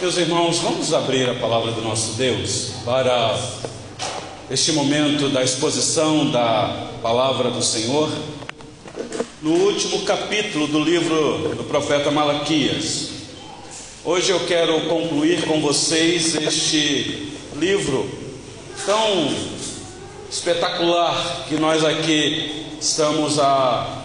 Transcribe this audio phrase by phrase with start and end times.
[0.00, 3.36] Meus irmãos, vamos abrir a palavra do nosso Deus para
[4.48, 8.08] este momento da exposição da palavra do Senhor,
[9.42, 13.08] no último capítulo do livro do profeta Malaquias.
[14.04, 18.08] Hoje eu quero concluir com vocês este livro
[18.86, 19.34] tão
[20.30, 24.04] espetacular que nós aqui estamos a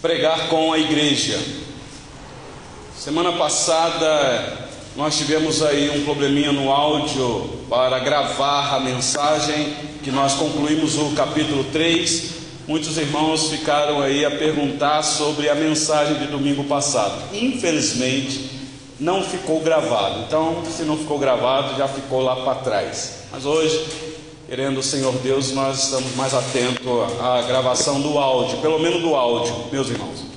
[0.00, 1.61] pregar com a igreja.
[3.02, 9.74] Semana passada nós tivemos aí um probleminha no áudio para gravar a mensagem
[10.04, 12.30] que nós concluímos o capítulo 3.
[12.68, 17.20] Muitos irmãos ficaram aí a perguntar sobre a mensagem de domingo passado.
[17.32, 18.48] Infelizmente,
[19.00, 20.20] não ficou gravado.
[20.20, 23.24] Então, se não ficou gravado, já ficou lá para trás.
[23.32, 23.84] Mas hoje,
[24.48, 26.86] querendo o Senhor Deus, nós estamos mais atentos
[27.20, 30.31] à gravação do áudio, pelo menos do áudio, meus irmãos.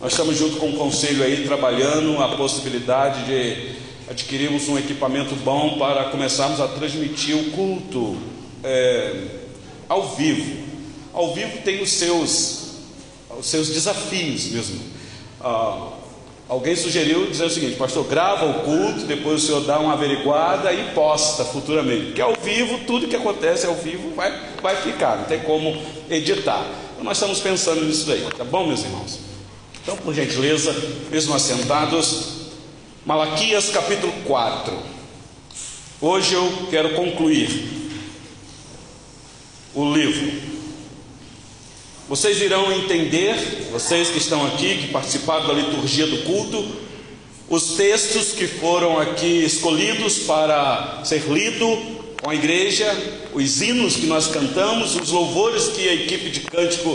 [0.00, 3.72] Nós estamos junto com o conselho aí trabalhando a possibilidade de
[4.08, 8.16] adquirirmos um equipamento bom para começarmos a transmitir o culto
[8.62, 9.24] é,
[9.88, 10.68] ao vivo.
[11.12, 12.76] Ao vivo tem os seus,
[13.40, 14.80] os seus desafios mesmo.
[15.40, 15.88] Ah,
[16.48, 20.72] alguém sugeriu dizer o seguinte, pastor, grava o culto, depois o senhor dá uma averiguada
[20.72, 22.06] e posta futuramente.
[22.06, 25.76] Porque ao vivo, tudo que acontece ao vivo vai, vai ficar, não tem como
[26.08, 26.64] editar.
[26.92, 29.27] Então nós estamos pensando nisso daí, tá bom, meus irmãos?
[29.88, 30.76] Então, por gentileza,
[31.10, 32.24] mesmo assentados,
[33.06, 34.78] Malaquias capítulo 4.
[35.98, 37.48] Hoje eu quero concluir
[39.74, 40.30] o livro.
[42.06, 43.34] Vocês irão entender,
[43.72, 46.62] vocês que estão aqui, que participaram da liturgia do culto,
[47.48, 51.64] os textos que foram aqui escolhidos para ser lido
[52.22, 52.94] com a igreja,
[53.32, 56.94] os hinos que nós cantamos, os louvores que a equipe de cântico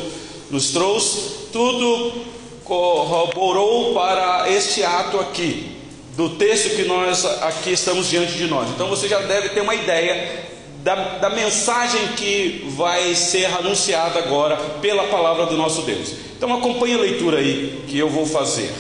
[0.52, 5.72] nos trouxe, tudo corroborou para este ato aqui,
[6.16, 8.70] do texto que nós aqui estamos diante de nós.
[8.70, 10.46] Então você já deve ter uma ideia
[10.84, 16.14] da, da mensagem que vai ser anunciada agora pela palavra do nosso Deus.
[16.38, 18.72] Então acompanhe a leitura aí que eu vou fazer.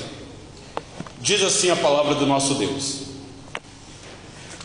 [1.20, 3.04] Diz assim a palavra do nosso Deus: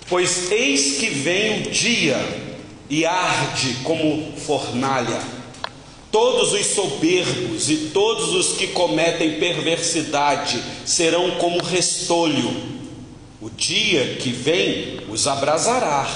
[0.09, 2.19] Pois eis que vem o dia
[2.91, 5.38] e arde como fornalha
[6.11, 12.79] Todos os soberbos e todos os que cometem perversidade serão como restolho.
[13.41, 16.09] O dia que vem os abrasará,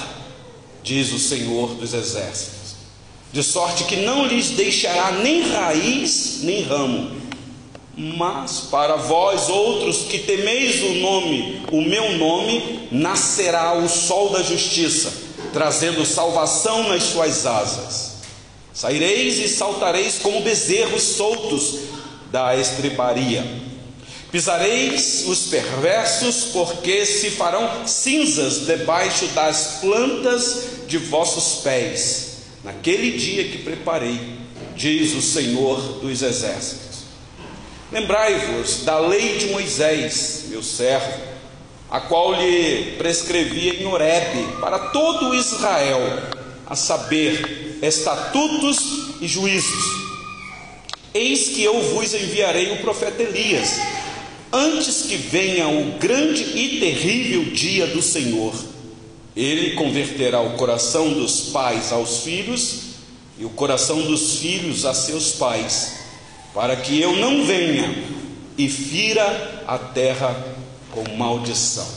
[0.81, 2.75] diz o Senhor dos Exércitos,
[3.31, 7.23] de sorte que não lhes deixará nem raiz nem ramo.
[7.95, 14.41] Mas para vós outros que temeis o nome, o meu nome, nascerá o sol da
[14.41, 15.13] justiça,
[15.53, 18.12] trazendo salvação nas suas asas.
[18.73, 21.75] Saireis e saltareis como bezerros soltos
[22.31, 23.45] da estribaria.
[24.31, 33.43] Pisareis os perversos, porque se farão cinzas debaixo das plantas de vossos pés, naquele dia
[33.43, 34.19] que preparei,
[34.75, 37.03] diz o Senhor dos Exércitos.
[37.91, 41.13] Lembrai-vos da lei de Moisés, meu servo,
[41.91, 46.01] a qual lhe prescrevia em Horebe para todo Israel,
[46.65, 48.79] a saber, estatutos
[49.19, 49.83] e juízos.
[51.13, 53.77] Eis que eu vos enviarei o profeta Elias,
[54.51, 58.53] antes que venha o grande e terrível dia do Senhor.
[59.35, 62.93] Ele converterá o coração dos pais aos filhos
[63.37, 65.95] e o coração dos filhos a seus pais,
[66.53, 67.93] para que eu não venha
[68.57, 70.55] e fira a terra
[70.91, 71.87] com maldição.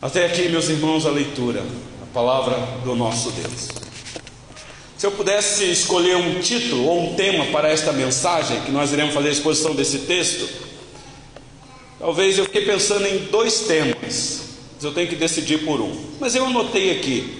[0.00, 1.64] Até aqui, meus irmãos, a leitura,
[2.02, 3.91] a palavra do nosso Deus.
[5.02, 9.12] Se eu pudesse escolher um título ou um tema para esta mensagem, que nós iremos
[9.12, 10.48] fazer a exposição desse texto,
[11.98, 14.42] talvez eu fiquei pensando em dois temas,
[14.76, 15.92] mas eu tenho que decidir por um.
[16.20, 17.36] Mas eu anotei aqui.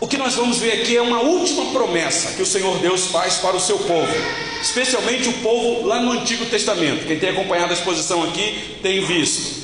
[0.00, 3.34] O que nós vamos ver aqui é uma última promessa que o Senhor Deus faz
[3.34, 4.12] para o seu povo,
[4.60, 7.06] especialmente o povo lá no Antigo Testamento.
[7.06, 9.59] Quem tem acompanhado a exposição aqui tem visto.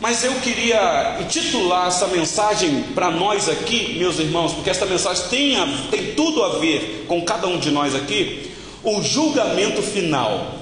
[0.00, 5.56] Mas eu queria intitular essa mensagem para nós aqui, meus irmãos, porque esta mensagem tem,
[5.56, 8.52] a, tem tudo a ver com cada um de nós aqui,
[8.84, 10.54] o julgamento final.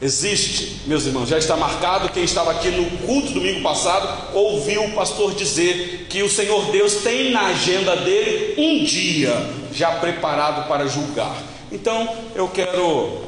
[0.00, 2.08] Existe, meus irmãos, já está marcado.
[2.08, 6.96] Quem estava aqui no culto domingo passado ouviu o pastor dizer que o Senhor Deus
[7.04, 9.32] tem na agenda dele um dia
[9.72, 11.36] já preparado para julgar.
[11.70, 13.20] Então eu quero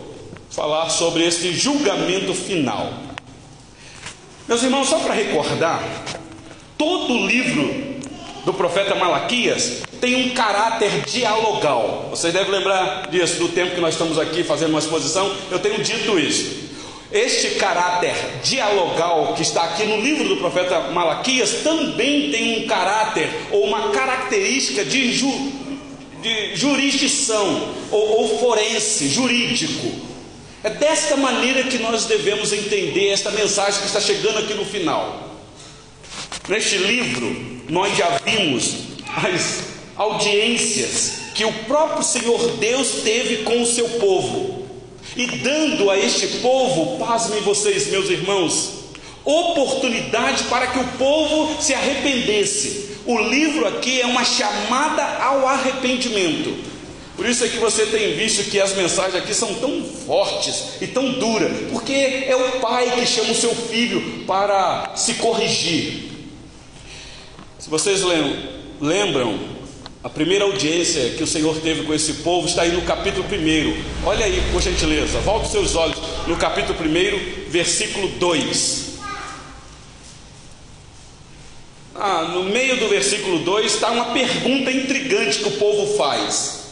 [0.50, 3.03] falar sobre esse julgamento final.
[4.46, 5.82] Meus irmãos, só para recordar,
[6.76, 7.94] todo livro
[8.44, 12.08] do profeta Malaquias tem um caráter dialogal.
[12.10, 15.82] Vocês devem lembrar disso, do tempo que nós estamos aqui fazendo uma exposição, eu tenho
[15.82, 16.62] dito isso.
[17.10, 23.30] Este caráter dialogal que está aqui no livro do profeta Malaquias também tem um caráter
[23.50, 25.32] ou uma característica de, ju,
[26.20, 30.13] de jurisdição ou, ou forense, jurídico.
[30.64, 35.36] É desta maneira que nós devemos entender esta mensagem que está chegando aqui no final.
[36.48, 38.76] Neste livro, nós já vimos
[39.14, 39.64] as
[39.94, 44.66] audiências que o próprio Senhor Deus teve com o seu povo,
[45.14, 48.70] e dando a este povo, pasmem vocês, meus irmãos,
[49.22, 53.00] oportunidade para que o povo se arrependesse.
[53.04, 56.73] O livro aqui é uma chamada ao arrependimento.
[57.16, 60.86] Por isso é que você tem visto que as mensagens aqui são tão fortes e
[60.86, 66.10] tão duras, porque é o pai que chama o seu filho para se corrigir.
[67.58, 68.02] Se vocês
[68.80, 69.38] lembram,
[70.02, 74.06] a primeira audiência que o Senhor teve com esse povo está aí no capítulo 1.
[74.06, 75.96] Olha aí, por gentileza, volte seus olhos
[76.26, 78.84] no capítulo 1, versículo 2.
[81.94, 86.63] Ah, no meio do versículo 2 está uma pergunta intrigante que o povo faz,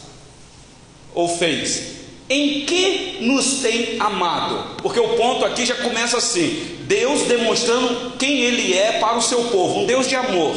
[1.13, 1.93] ou fez:
[2.29, 4.81] Em que nos tem amado?
[4.81, 9.45] Porque o ponto aqui já começa assim: Deus demonstrando quem Ele é para o seu
[9.45, 10.55] povo, um Deus de amor.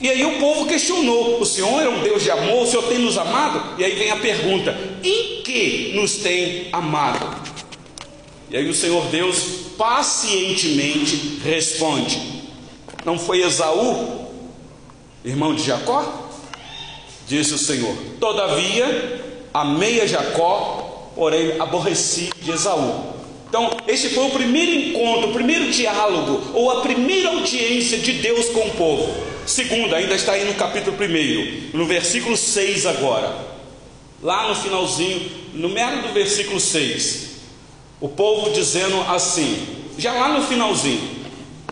[0.00, 2.98] E aí o povo questionou: o Senhor é um Deus de amor, o Senhor tem
[2.98, 3.78] nos amado?
[3.78, 7.50] E aí vem a pergunta: em que nos tem amado?
[8.50, 9.44] E aí o Senhor Deus
[9.76, 12.20] pacientemente responde:
[13.04, 14.26] Não foi Esaú,
[15.24, 16.28] irmão de Jacó?
[17.26, 23.10] Disse o Senhor: Todavia, amei a Jacó, porém aborreci de Esaú.
[23.48, 28.46] Então, este foi o primeiro encontro, o primeiro diálogo, ou a primeira audiência de Deus
[28.50, 29.12] com o povo.
[29.44, 33.34] Segunda, ainda está aí no capítulo 1, no versículo 6 agora.
[34.22, 37.30] Lá no finalzinho, no meio do versículo 6,
[38.00, 39.66] o povo dizendo assim,
[39.98, 41.19] já lá no finalzinho: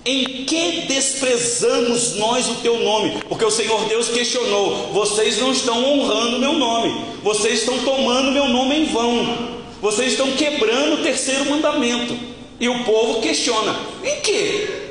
[0.05, 3.23] Em que desprezamos nós o teu nome?
[3.29, 8.49] Porque o Senhor Deus questionou: Vocês não estão honrando meu nome, vocês estão tomando meu
[8.49, 12.17] nome em vão, vocês estão quebrando o terceiro mandamento.
[12.61, 14.89] E o povo questiona: Em que?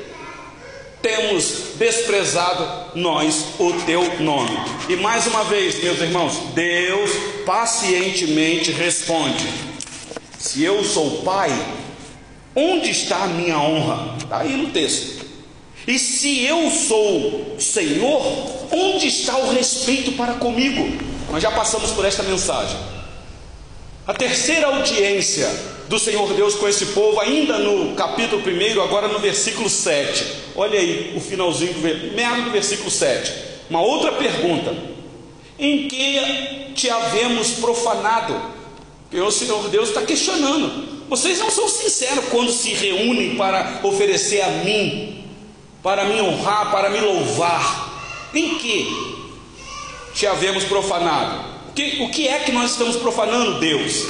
[1.02, 4.58] temos desprezado nós o teu nome.
[4.88, 7.10] E mais uma vez, meus irmãos, Deus
[7.46, 9.46] pacientemente responde:
[10.38, 11.50] Se eu sou pai,
[12.58, 14.16] onde está a minha honra?
[14.18, 15.24] Está aí no texto.
[15.86, 18.22] E se eu sou Senhor,
[18.70, 20.98] onde está o respeito para comigo?
[21.30, 22.76] Nós já passamos por esta mensagem.
[24.06, 25.48] A terceira audiência
[25.88, 30.24] do Senhor Deus com esse povo, ainda no capítulo 1, agora no versículo 7.
[30.56, 33.32] Olha aí o finalzinho, do, do versículo 7.
[33.70, 34.74] Uma outra pergunta:
[35.58, 38.38] Em que te havemos profanado?
[39.08, 40.97] Porque o Senhor Deus está questionando.
[41.08, 45.24] Vocês não são sinceros quando se reúnem para oferecer a mim,
[45.82, 47.86] para me honrar, para me louvar.
[48.34, 49.16] Em que
[50.14, 51.44] te havemos profanado?
[51.70, 54.04] O que, o que é que nós estamos profanando, Deus?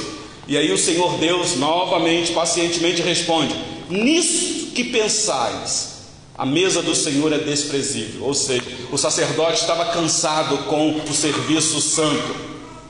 [0.47, 3.55] E aí o Senhor Deus novamente, pacientemente responde:
[3.89, 5.99] Nisso que pensais,
[6.37, 8.25] a mesa do Senhor é desprezível.
[8.25, 12.48] Ou seja, o sacerdote estava cansado com o serviço santo.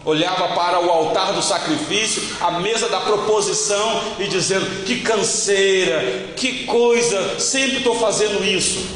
[0.10, 6.66] Olhava para o altar do sacrifício, a mesa da proposição e dizendo: Que canseira, que
[6.66, 8.88] coisa, sempre estou fazendo isso.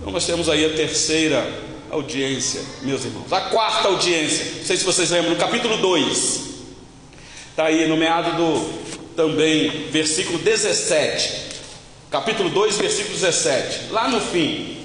[0.00, 1.48] Então nós temos aí a terceira
[1.92, 3.32] audiência, meus irmãos.
[3.32, 6.40] A quarta audiência, não sei se vocês lembram, no capítulo 2.
[7.50, 11.60] Está aí no meado do também versículo 17,
[12.10, 14.76] capítulo 2, versículo 17, lá no fim.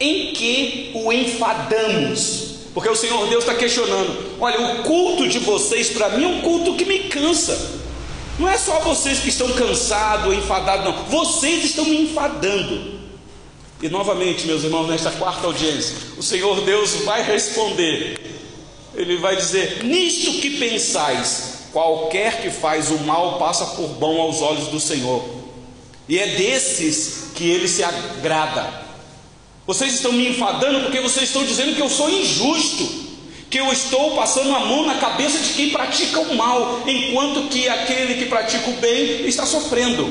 [0.00, 2.56] Em que o enfadamos?
[2.76, 6.40] Porque o Senhor Deus está questionando: olha, o culto de vocês para mim é um
[6.42, 7.80] culto que me cansa.
[8.38, 11.04] Não é só vocês que estão cansados enfadados, não.
[11.06, 12.94] Vocês estão me enfadando.
[13.82, 18.26] E novamente, meus irmãos, nesta quarta audiência, o Senhor Deus vai responder
[18.96, 24.40] ele vai dizer: Nisto que pensais, qualquer que faz o mal passa por bom aos
[24.40, 25.24] olhos do Senhor,
[26.08, 28.85] e é desses que ele se agrada.
[29.66, 32.88] Vocês estão me enfadando porque vocês estão dizendo que eu sou injusto,
[33.50, 37.68] que eu estou passando a mão na cabeça de quem pratica o mal, enquanto que
[37.68, 40.08] aquele que pratica o bem está sofrendo.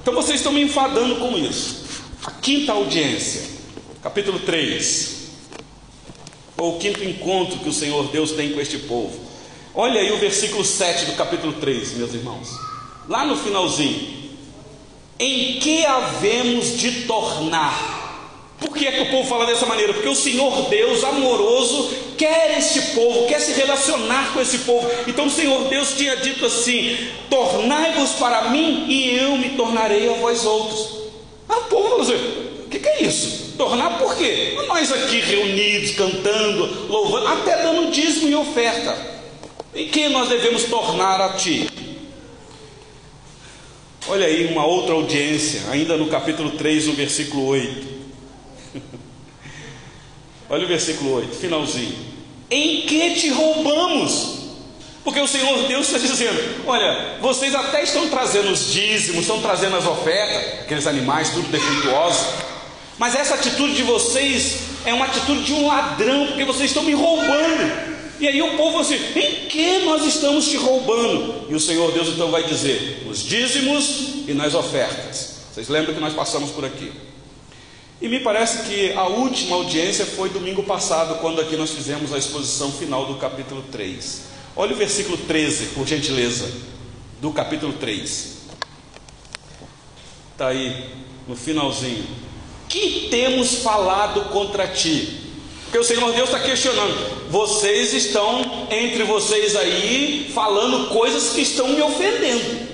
[0.00, 1.84] Então vocês estão me enfadando com isso.
[2.24, 3.42] A quinta audiência,
[4.02, 5.22] capítulo 3
[6.56, 9.18] ou o quinto encontro que o Senhor Deus tem com este povo.
[9.74, 12.50] Olha aí o versículo 7 do capítulo 3, meus irmãos.
[13.08, 14.22] Lá no finalzinho.
[15.18, 18.01] Em que havemos de tornar?
[18.62, 19.92] Por que é que o povo fala dessa maneira?
[19.92, 24.88] Porque o Senhor Deus, amoroso, quer este povo, quer se relacionar com esse povo.
[25.08, 26.96] Então o Senhor Deus tinha dito assim:
[27.28, 31.02] Tornai-vos para mim e eu me tornarei a vós outros.
[31.48, 32.14] Ah, o povo falou assim:
[32.64, 33.54] o que, que é isso?
[33.58, 34.56] Tornar por quê?
[34.68, 38.96] Nós aqui reunidos, cantando, louvando, até dando dízimo e oferta.
[39.74, 41.68] Em quem nós devemos tornar a ti?
[44.06, 48.01] Olha aí uma outra audiência, ainda no capítulo 3, no versículo 8.
[50.52, 51.94] Olha o versículo 8, finalzinho.
[52.50, 54.40] Em que te roubamos?
[55.02, 59.76] Porque o Senhor Deus está dizendo: olha, vocês até estão trazendo os dízimos, estão trazendo
[59.76, 62.26] as ofertas, aqueles animais tudo defeituosos,
[62.98, 66.92] mas essa atitude de vocês é uma atitude de um ladrão, porque vocês estão me
[66.92, 67.92] roubando.
[68.20, 71.46] E aí o povo assim: em que nós estamos te roubando?
[71.48, 75.30] E o Senhor Deus então vai dizer: nos dízimos e nas ofertas.
[75.50, 76.92] Vocês lembram que nós passamos por aqui?
[78.02, 82.18] E me parece que a última audiência foi domingo passado, quando aqui nós fizemos a
[82.18, 84.22] exposição final do capítulo 3.
[84.56, 86.50] Olha o versículo 13, por gentileza,
[87.20, 88.38] do capítulo 3.
[90.32, 90.90] Está aí
[91.28, 92.04] no finalzinho.
[92.68, 95.20] Que temos falado contra ti?
[95.62, 97.30] Porque o Senhor Deus está questionando.
[97.30, 102.66] Vocês estão entre vocês aí falando coisas que estão me ofendendo.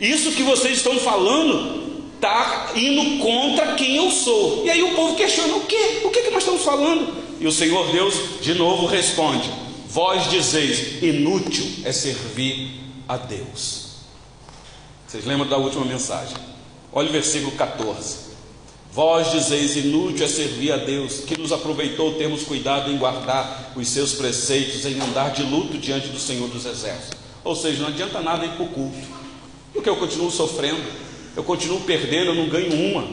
[0.00, 1.85] Isso que vocês estão falando
[2.16, 4.64] está indo contra quem eu sou.
[4.64, 6.00] E aí o povo questiona: o que?
[6.04, 7.14] O que, que nós estamos falando?
[7.38, 9.48] E o Senhor Deus de novo responde:
[9.88, 13.86] Vós dizeis, inútil é servir a Deus.
[15.06, 16.36] Vocês lembram da última mensagem?
[16.92, 18.26] Olha o versículo 14.
[18.96, 23.88] Vós dizeis, inútil é servir a Deus, que nos aproveitou termos cuidado em guardar os
[23.88, 27.18] seus preceitos, em andar de luto diante do Senhor dos Exércitos.
[27.44, 28.96] Ou seja, não adianta nada ir para o culto,
[29.74, 30.82] porque eu continuo sofrendo,
[31.36, 33.06] eu continuo perdendo, eu não ganho uma.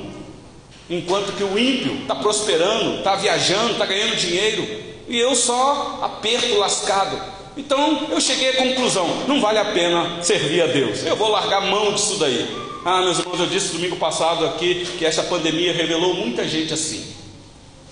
[0.89, 4.65] Enquanto que o ímpio está prosperando, está viajando, está ganhando dinheiro,
[5.07, 7.21] e eu só aperto lascado.
[7.55, 11.61] Então eu cheguei à conclusão: não vale a pena servir a Deus, eu vou largar
[11.61, 12.47] mão disso daí.
[12.85, 17.05] Ah, meus irmãos, eu disse domingo passado aqui que esta pandemia revelou muita gente assim,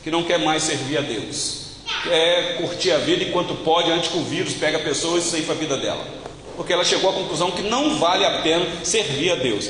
[0.03, 4.17] que não quer mais servir a Deus, quer curtir a vida enquanto pode, antes que
[4.17, 6.05] o vírus pegue a pessoa e ceifa a vida dela,
[6.57, 9.69] porque ela chegou à conclusão que não vale a pena servir a Deus.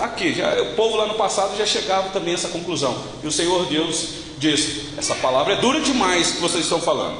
[0.00, 3.32] Aqui, já, o povo lá no passado já chegava também a essa conclusão, e o
[3.32, 7.18] Senhor Deus disse: essa palavra é dura demais que vocês estão falando.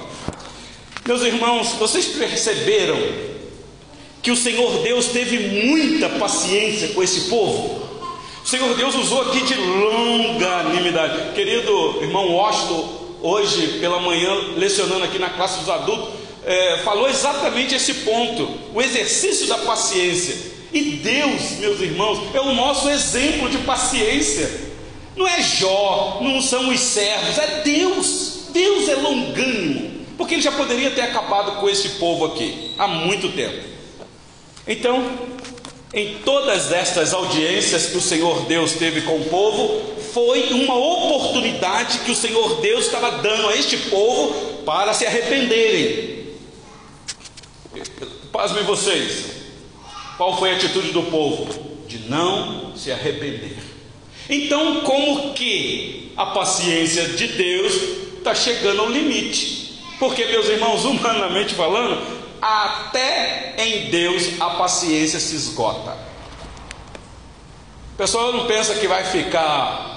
[1.06, 2.97] Meus irmãos, vocês perceberam
[4.23, 7.87] que o Senhor Deus teve muita paciência com esse povo.
[8.45, 11.33] O Senhor Deus usou aqui de longanimidade.
[11.33, 16.11] Querido irmão Washington, hoje pela manhã, lecionando aqui na classe dos adultos,
[16.45, 20.56] é, falou exatamente esse ponto: o exercício da paciência.
[20.73, 24.51] E Deus, meus irmãos, é o nosso exemplo de paciência.
[25.17, 28.37] Não é Jó, não são os servos, é Deus.
[28.53, 33.29] Deus é longânimo, porque ele já poderia ter acabado com esse povo aqui há muito
[33.33, 33.67] tempo.
[34.67, 35.13] Então,
[35.93, 41.99] em todas estas audiências que o Senhor Deus teve com o povo, foi uma oportunidade
[42.01, 46.27] que o Senhor Deus estava dando a este povo para se arrependerem.
[48.33, 49.36] Pasmem vocês,
[50.17, 51.49] qual foi a atitude do povo?
[51.87, 53.57] De não se arrepender.
[54.29, 57.73] Então, como que a paciência de Deus
[58.19, 59.81] está chegando ao limite?
[59.99, 62.01] Porque, meus irmãos, humanamente falando,
[62.41, 65.97] até em Deus a paciência se esgota.
[67.95, 69.96] O pessoal não pensa que vai ficar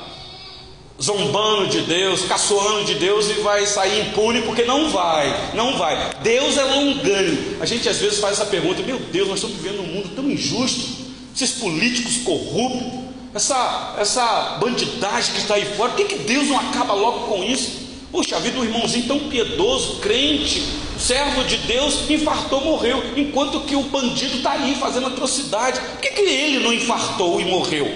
[1.01, 6.12] zombando de Deus, caçoando de Deus e vai sair impune, porque não vai, não vai.
[6.22, 7.62] Deus é longânimo.
[7.62, 10.29] A gente às vezes faz essa pergunta: meu Deus, nós estamos vivendo num mundo tão
[10.29, 10.86] injusto,
[11.34, 13.00] esses políticos corruptos,
[13.34, 17.44] essa, essa bandidagem que está aí fora, por que, que Deus não acaba logo com
[17.44, 17.89] isso?
[18.12, 20.63] Puxa vida, um irmãozinho tão piedoso, crente,
[20.98, 25.79] servo de Deus, infartou, morreu, enquanto que o bandido está aí fazendo atrocidade.
[25.79, 27.88] Por que, que ele não infartou e morreu?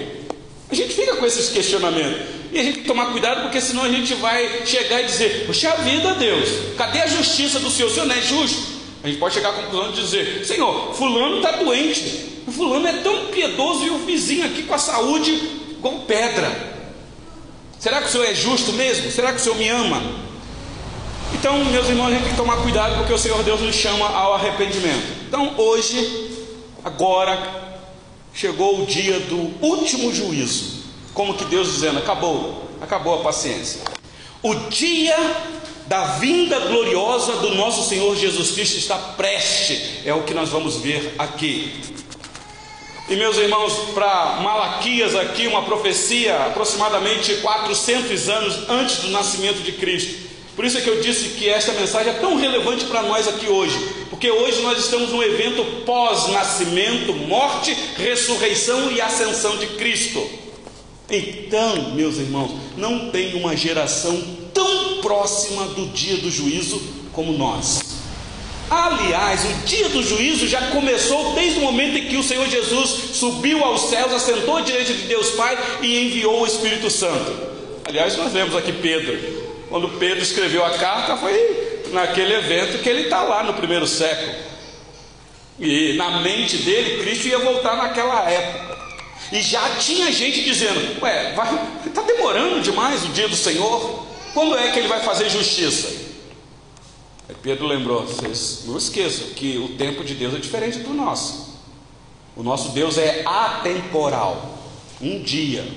[0.69, 2.42] A gente fica com esses questionamentos.
[2.53, 5.47] E a gente tem que tomar cuidado, porque senão a gente vai chegar e dizer:
[5.47, 7.89] Puxa vida, Deus, cadê a justiça do Senhor?
[7.89, 8.73] O Senhor não é justo?
[9.03, 12.93] A gente pode chegar à conclusão de dizer: Senhor, Fulano está doente, o Fulano é
[13.01, 15.31] tão piedoso e o vizinho aqui com a saúde
[15.71, 16.73] igual pedra.
[17.79, 19.11] Será que o Senhor é justo mesmo?
[19.11, 20.01] Será que o Senhor me ama?
[21.33, 24.07] Então, meus irmãos, a gente tem que tomar cuidado porque o Senhor Deus nos chama
[24.07, 25.03] ao arrependimento.
[25.27, 26.29] Então, hoje,
[26.85, 27.37] agora,
[28.33, 30.72] chegou o dia do último juízo.
[31.13, 33.81] Como que Deus dizendo: acabou, acabou a paciência.
[34.41, 35.15] O dia
[35.87, 40.77] da vinda gloriosa do nosso Senhor Jesus Cristo está preste, é o que nós vamos
[40.77, 41.93] ver aqui.
[43.09, 49.73] E meus irmãos, para Malaquias aqui, uma profecia aproximadamente 400 anos antes do nascimento de
[49.73, 50.31] Cristo.
[50.55, 53.47] Por isso é que eu disse que esta mensagem é tão relevante para nós aqui
[53.47, 53.77] hoje,
[54.09, 60.42] porque hoje nós estamos num evento pós-nascimento, morte, ressurreição e ascensão de Cristo.
[61.09, 64.21] Então, meus irmãos, não tem uma geração
[64.53, 66.81] tão próxima do dia do juízo
[67.11, 67.81] como nós.
[68.69, 72.89] Aliás, o dia do juízo já começou desde o momento em que o Senhor Jesus
[73.13, 77.33] subiu aos céus, assentou diante de Deus Pai e enviou o Espírito Santo.
[77.85, 79.43] Aliás, nós vemos aqui Pedro.
[79.69, 84.33] Quando Pedro escreveu a carta, foi naquele evento que ele está lá no primeiro século.
[85.59, 88.73] E na mente dele, Cristo ia voltar naquela época.
[89.33, 91.35] E já tinha gente dizendo: Ué,
[91.83, 94.05] está demorando demais o dia do Senhor?
[94.31, 95.87] Quando é que ele vai fazer justiça?
[97.27, 101.57] Aí Pedro lembrou: vocês não esqueçam que o tempo de Deus é diferente do nosso.
[102.35, 104.59] O nosso Deus é atemporal.
[105.01, 105.67] Um dia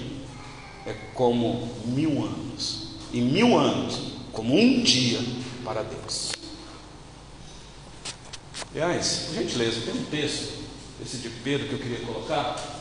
[0.87, 3.99] é como mil anos, e mil anos
[4.35, 5.19] como um dia
[5.65, 6.33] para Deus.
[8.75, 10.53] Aliás, por gentileza, tem um texto,
[11.03, 12.76] esse de Pedro que eu queria colocar.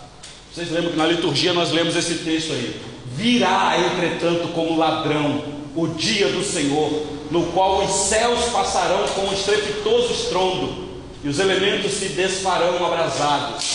[0.55, 2.79] Vocês lembram que na liturgia nós lemos esse texto aí?
[3.13, 5.43] Virá, entretanto, como ladrão
[5.75, 10.85] o dia do Senhor, no qual os céus passarão com um estrepitoso estrondo,
[11.21, 13.65] e os elementos se desfarão abrasados.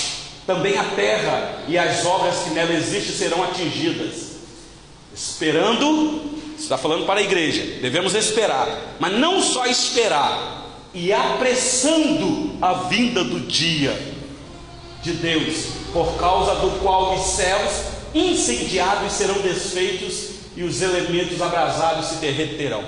[0.47, 4.37] Também a terra e as obras que nela existem serão atingidas.
[5.15, 12.73] Esperando, está falando para a igreja, devemos esperar, mas não só esperar, e apressando a
[12.73, 14.17] vinda do dia
[15.03, 17.71] de Deus, por causa do qual os céus
[18.15, 22.85] incendiados serão desfeitos e os elementos abrasados se derreterão.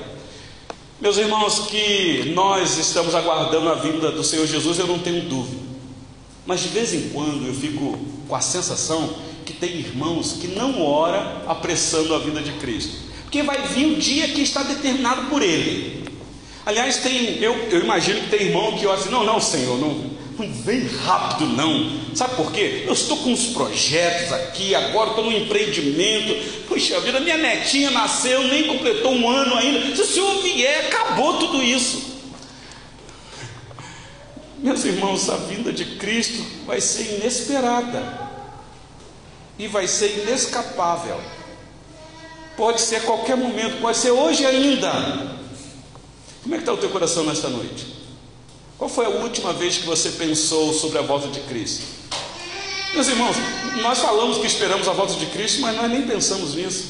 [1.00, 5.60] Meus irmãos, que nós estamos aguardando a vinda do Senhor Jesus, eu não tenho dúvida.
[6.46, 10.80] Mas de vez em quando eu fico com a sensação que tem irmãos que não
[10.80, 12.96] ora apressando a vinda de Cristo.
[13.22, 16.04] Porque vai vir o dia que está determinado por Ele.
[16.64, 20.10] Aliás, tem, eu, eu imagino que tem irmão que ora assim, não, não, Senhor, não,
[20.38, 22.14] não vem rápido não.
[22.14, 22.84] Sabe por quê?
[22.86, 26.66] Eu estou com uns projetos aqui, agora estou no empreendimento.
[26.68, 29.94] Puxa vida, minha netinha nasceu, nem completou um ano ainda.
[29.94, 32.12] Se o senhor vier, acabou tudo isso.
[34.58, 38.30] Meus irmãos, a vinda de Cristo vai ser inesperada
[39.58, 41.20] e vai ser inescapável.
[42.56, 44.90] Pode ser a qualquer momento, pode ser hoje ainda.
[46.42, 48.01] Como é que está o teu coração nesta noite?
[48.82, 51.84] Qual foi a última vez que você pensou sobre a volta de Cristo?
[52.92, 53.36] Meus irmãos,
[53.80, 56.86] nós falamos que esperamos a volta de Cristo, mas nós nem pensamos nisso.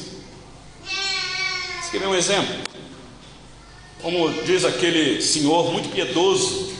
[0.87, 2.55] Você quer ver um exemplo?
[4.01, 6.73] Como diz aquele senhor muito piedoso,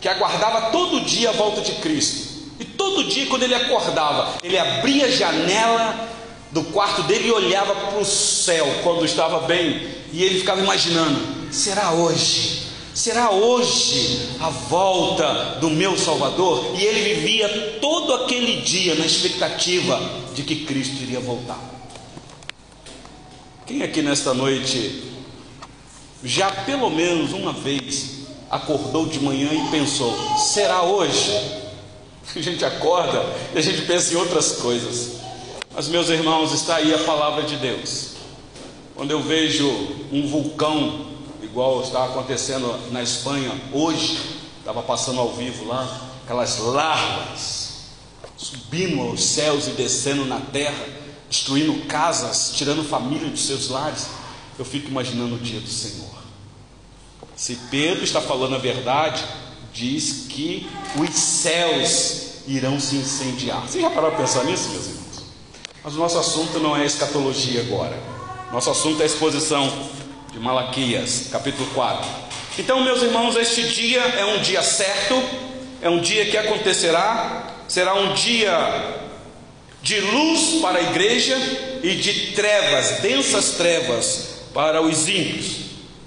[0.00, 2.52] que aguardava todo dia a volta de Cristo.
[2.60, 6.08] E todo dia, quando ele acordava, ele abria a janela
[6.52, 9.88] do quarto dele e olhava para o céu quando estava bem.
[10.12, 11.20] E ele ficava imaginando:
[11.50, 12.61] será hoje?
[12.94, 16.74] Será hoje a volta do meu Salvador?
[16.78, 19.98] E ele vivia todo aquele dia na expectativa
[20.34, 21.58] de que Cristo iria voltar.
[23.66, 25.10] Quem aqui nesta noite
[26.22, 31.32] já pelo menos uma vez acordou de manhã e pensou: será hoje?
[32.36, 33.24] A gente acorda
[33.54, 35.22] e a gente pensa em outras coisas.
[35.74, 38.10] Mas, meus irmãos, está aí a palavra de Deus.
[38.94, 39.66] Quando eu vejo
[40.12, 41.11] um vulcão
[41.52, 44.18] igual está acontecendo na Espanha hoje,
[44.58, 47.72] estava passando ao vivo lá, aquelas larvas
[48.38, 50.82] subindo aos céus e descendo na terra,
[51.28, 54.06] destruindo casas, tirando família dos seus lares.
[54.58, 56.10] Eu fico imaginando o dia do Senhor.
[57.36, 59.22] Se Pedro está falando a verdade,
[59.74, 60.66] diz que
[60.98, 63.68] os céus irão se incendiar.
[63.68, 65.02] Você já parou para pensar nisso, meus irmãos?
[65.84, 67.98] Mas o nosso assunto não é escatologia agora.
[68.50, 69.70] Nosso assunto é exposição
[70.32, 72.08] de Malaquias, capítulo 4.
[72.58, 75.22] Então, meus irmãos, este dia é um dia certo,
[75.82, 78.98] é um dia que acontecerá, será um dia
[79.82, 81.36] de luz para a igreja
[81.82, 85.62] e de trevas, densas trevas para os ímpios.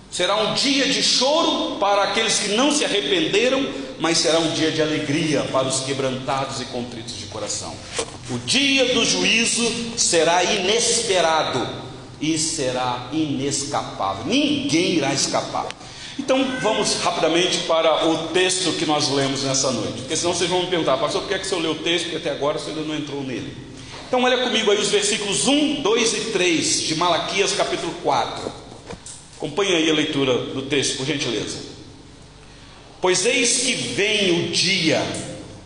[0.10, 3.64] Será um dia de choro para aqueles que não se arrependeram,
[4.00, 7.76] mas será um dia de alegria para os quebrantados e contritos de coração.
[8.32, 11.86] O dia do juízo será inesperado,
[12.22, 14.26] e será inescapável.
[14.26, 15.68] Ninguém irá escapar.
[16.18, 20.62] Então vamos rapidamente para o texto que nós lemos nessa noite, porque senão vocês vão
[20.62, 22.06] me perguntar, pastor, por que, é que você leu o texto?
[22.06, 23.54] Porque até agora você ainda não entrou nele.
[24.08, 28.52] Então olha comigo aí os versículos 1, 2 e 3 de Malaquias capítulo 4.
[29.36, 31.58] Acompanhe aí a leitura do texto, por gentileza.
[33.02, 35.04] Pois eis que vem o dia,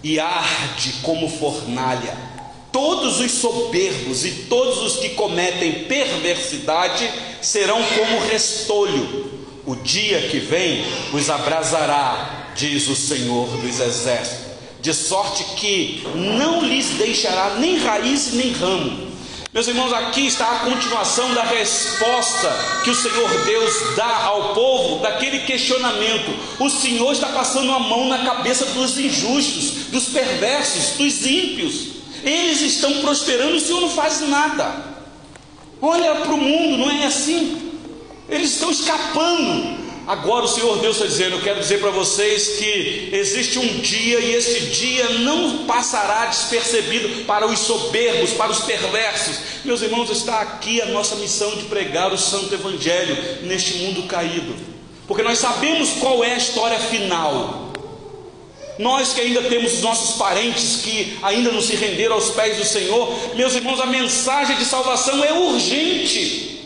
[0.03, 2.28] e arde como fornalha.
[2.71, 7.09] Todos os soberbos e todos os que cometem perversidade
[7.41, 9.29] serão como restolho.
[9.65, 14.45] O dia que vem os abrasará, diz o Senhor dos Exércitos,
[14.81, 19.09] de sorte que não lhes deixará nem raiz nem ramo
[19.51, 24.99] meus irmãos, aqui está a continuação da resposta que o Senhor Deus dá ao povo
[24.99, 26.31] daquele questionamento.
[26.59, 31.98] O Senhor está passando a mão na cabeça dos injustos, dos perversos, dos ímpios.
[32.23, 34.85] Eles estão prosperando o Senhor não faz nada.
[35.81, 37.71] Olha para o mundo, não é assim?
[38.27, 39.79] Eles estão escapando.
[40.09, 44.19] Agora o Senhor Deus está dizendo: Eu quero dizer para vocês que existe um dia
[44.19, 49.37] e esse dia não passará despercebido para os soberbos, para os perversos.
[49.63, 54.55] Meus irmãos, está aqui a nossa missão de pregar o Santo Evangelho neste mundo caído,
[55.07, 57.68] porque nós sabemos qual é a história final.
[58.79, 62.63] Nós que ainda temos os nossos parentes que ainda não se renderam aos pés do
[62.63, 66.61] Senhor, meus irmãos, a mensagem de salvação é urgente.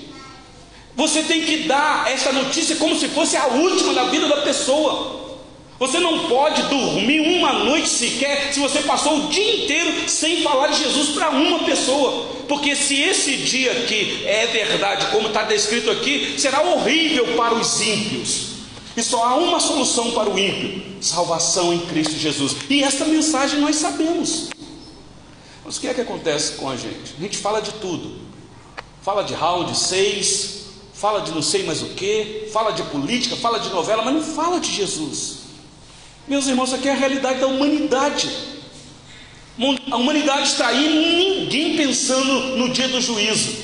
[0.96, 5.24] Você tem que dar essa notícia como se fosse a última da vida da pessoa.
[5.80, 10.68] Você não pode dormir uma noite sequer se você passou o dia inteiro sem falar
[10.68, 12.28] de Jesus para uma pessoa.
[12.48, 17.82] Porque se esse dia aqui é verdade, como está descrito aqui, será horrível para os
[17.82, 18.53] ímpios.
[18.96, 22.56] E só há uma solução para o ímpio: salvação em Cristo Jesus.
[22.70, 24.50] E esta mensagem nós sabemos.
[25.66, 27.16] Mas o que é que acontece com a gente?
[27.18, 28.22] A gente fala de tudo.
[29.02, 30.62] Fala de round 6,
[30.94, 34.22] fala de não sei mais o que, fala de política, fala de novela, mas não
[34.22, 35.40] fala de Jesus.
[36.28, 38.30] Meus irmãos, isso aqui é a realidade da humanidade.
[39.92, 43.63] A humanidade está aí, ninguém pensando no dia do juízo.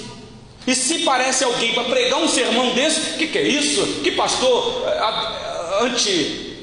[0.70, 3.84] E se parece alguém para pregar um sermão desse, que, que é isso?
[4.04, 6.60] Que pastor eh, anti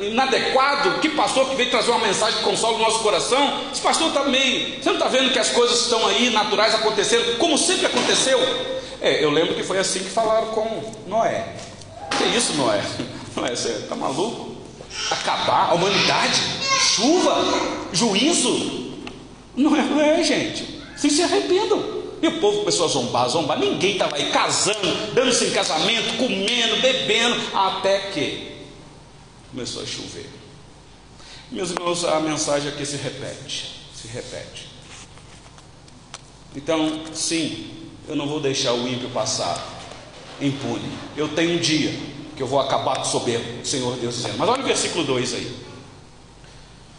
[0.00, 4.10] inadequado, que pastor que veio trazer uma mensagem que consola o nosso coração, esse pastor
[4.10, 7.86] está meio, você não está vendo que as coisas estão aí naturais acontecendo, como sempre
[7.86, 8.38] aconteceu?
[9.00, 11.48] É, eu lembro que foi assim que falaram com Noé.
[12.16, 12.80] Que isso, Noé?
[13.34, 14.54] Noé, você está maluco?
[15.10, 16.40] Acabar a humanidade?
[16.94, 17.44] Chuva?
[17.92, 18.94] Juízo?
[19.56, 20.80] Não é, não é, gente.
[20.94, 21.99] Vocês se arrependam.
[22.22, 23.58] E o povo começou a zombar, zombar.
[23.58, 28.56] Ninguém estava aí casando, dando-se em casamento, comendo, bebendo, até que
[29.50, 30.28] começou a chover.
[31.50, 34.68] Meus irmãos, a mensagem aqui se repete, se repete.
[36.54, 37.70] Então, sim,
[38.08, 39.80] eu não vou deixar o ímpio passar
[40.40, 40.90] impune.
[41.16, 41.92] Eu tenho um dia
[42.36, 44.38] que eu vou acabar com o soberbo, o Senhor Deus dizendo.
[44.38, 45.56] Mas olha o versículo 2 aí.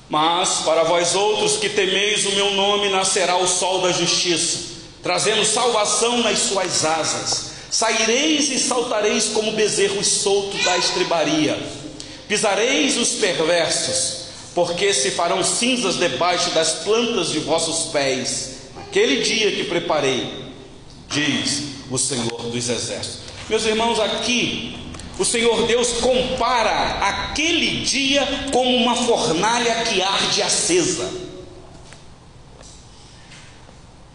[0.10, 4.71] Mas para vós outros que temeis o meu nome nascerá o sol da justiça,
[5.04, 7.52] trazendo salvação nas suas asas.
[7.70, 11.58] Saireis e saltareis como bezerros soltos da estrebaria.
[12.28, 18.52] Pisareis os perversos, porque se farão cinzas debaixo das plantas de vossos pés.
[18.76, 20.52] Naquele dia que preparei,
[21.10, 23.22] diz o Senhor dos Exércitos.
[23.50, 24.78] Meus irmãos, aqui
[25.18, 31.21] o Senhor Deus compara aquele dia como uma fornalha que arde acesa.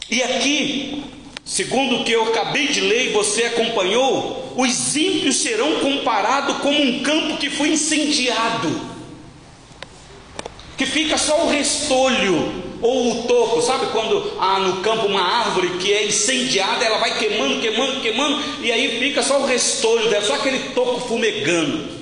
[0.09, 1.03] E aqui,
[1.45, 6.81] segundo o que eu acabei de ler e você acompanhou, os ímpios serão comparados como
[6.81, 8.81] um campo que foi incendiado,
[10.77, 15.79] que fica só o restolho ou o toco, sabe quando há no campo uma árvore
[15.79, 20.25] que é incendiada, ela vai queimando, queimando, queimando, e aí fica só o restolho dela,
[20.25, 21.97] só aquele toco fumegando.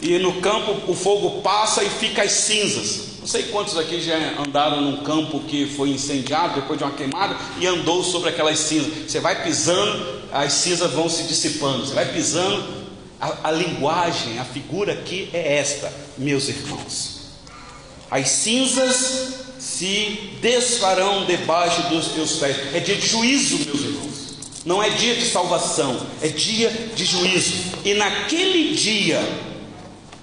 [0.00, 3.15] E no campo o fogo passa e fica as cinzas.
[3.26, 7.36] Não sei quantos aqui já andaram num campo que foi incendiado depois de uma queimada
[7.58, 9.10] e andou sobre aquelas cinzas.
[9.10, 11.84] Você vai pisando, as cinzas vão se dissipando.
[11.84, 12.64] Você vai pisando,
[13.20, 17.22] a, a linguagem, a figura aqui é esta, meus irmãos.
[18.08, 22.56] As cinzas se desfarão debaixo dos teus pés.
[22.76, 24.36] É dia de juízo, meus irmãos.
[24.64, 27.54] Não é dia de salvação, é dia de juízo.
[27.84, 29.20] E naquele dia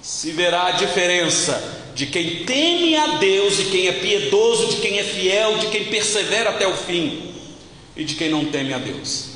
[0.00, 4.98] se verá a diferença de quem teme a Deus, de quem é piedoso, de quem
[4.98, 7.32] é fiel, de quem persevera até o fim
[7.96, 9.26] e de quem não teme a Deus.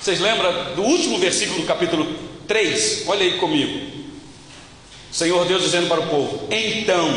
[0.00, 2.06] Vocês lembram do último versículo do capítulo
[2.46, 3.04] 3?
[3.08, 3.96] Olha aí comigo.
[5.10, 7.08] Senhor Deus dizendo para o povo: Então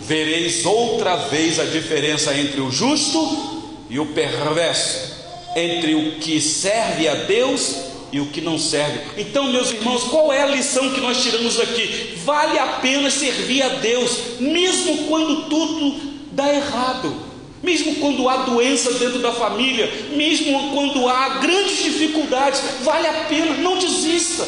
[0.00, 5.16] vereis outra vez a diferença entre o justo e o perverso,
[5.56, 9.00] entre o que serve a Deus e o que não serve.
[9.16, 12.14] Então, meus irmãos, qual é a lição que nós tiramos daqui?
[12.24, 16.00] Vale a pena servir a Deus, mesmo quando tudo
[16.32, 17.14] dá errado,
[17.62, 23.56] mesmo quando há doença dentro da família, mesmo quando há grandes dificuldades, vale a pena,
[23.56, 24.46] não desista.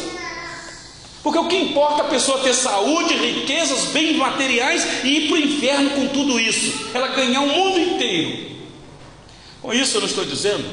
[1.23, 5.41] Porque o que importa a pessoa ter saúde, riquezas, bens materiais e ir para o
[5.41, 6.89] inferno com tudo isso.
[6.95, 8.51] Ela ganhar o mundo inteiro.
[9.61, 10.65] Com isso eu não estou dizendo,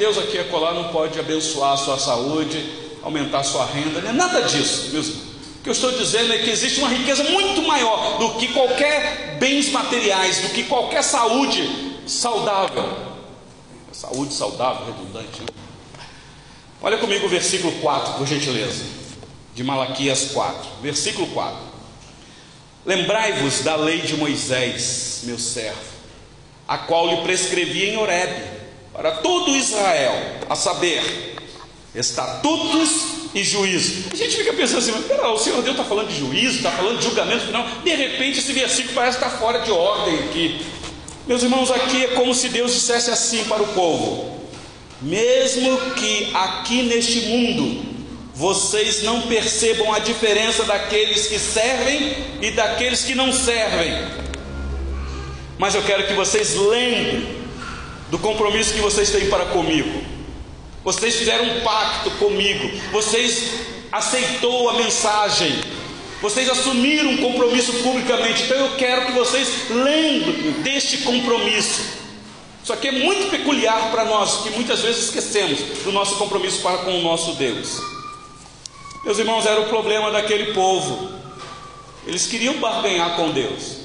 [0.00, 2.64] Deus aqui e acolá não pode abençoar a sua saúde,
[3.02, 5.30] aumentar a sua renda, não é nada disso, meus irmãos.
[5.58, 9.36] O que eu estou dizendo é que existe uma riqueza muito maior do que qualquer
[9.38, 12.82] bens materiais, do que qualquer saúde saudável.
[13.92, 15.42] Saúde saudável, redundante.
[15.42, 15.48] Né?
[16.80, 18.82] Olha comigo o versículo 4, por gentileza,
[19.54, 21.58] de Malaquias 4, versículo 4.
[22.86, 25.78] Lembrai-vos da lei de Moisés, meu servo,
[26.66, 28.59] a qual lhe prescrevia em Horebe,
[28.92, 30.14] para todo Israel,
[30.48, 31.36] a saber,
[31.94, 34.10] estatutos e juízo.
[34.12, 36.70] A gente fica pensando assim, mas pera, o Senhor Deus está falando de juízo, está
[36.72, 37.66] falando de julgamento final.
[37.84, 40.60] De repente esse versículo parece estar fora de ordem aqui.
[41.26, 44.40] Meus irmãos, aqui é como se Deus dissesse assim para o povo:
[45.00, 47.88] mesmo que aqui neste mundo
[48.34, 53.92] vocês não percebam a diferença daqueles que servem e daqueles que não servem,
[55.58, 57.39] mas eu quero que vocês lembrem
[58.10, 60.02] do compromisso que vocês têm para comigo.
[60.84, 62.70] Vocês fizeram um pacto comigo.
[62.90, 63.52] Vocês
[63.92, 65.60] aceitou a mensagem.
[66.20, 68.42] Vocês assumiram um compromisso publicamente.
[68.42, 72.00] Então eu quero que vocês lembrem deste compromisso.
[72.62, 76.78] Isso aqui é muito peculiar para nós, que muitas vezes esquecemos do nosso compromisso para
[76.78, 77.80] com o nosso Deus.
[79.04, 81.10] Meus irmãos, era o problema daquele povo.
[82.06, 83.79] Eles queriam barganhar com Deus.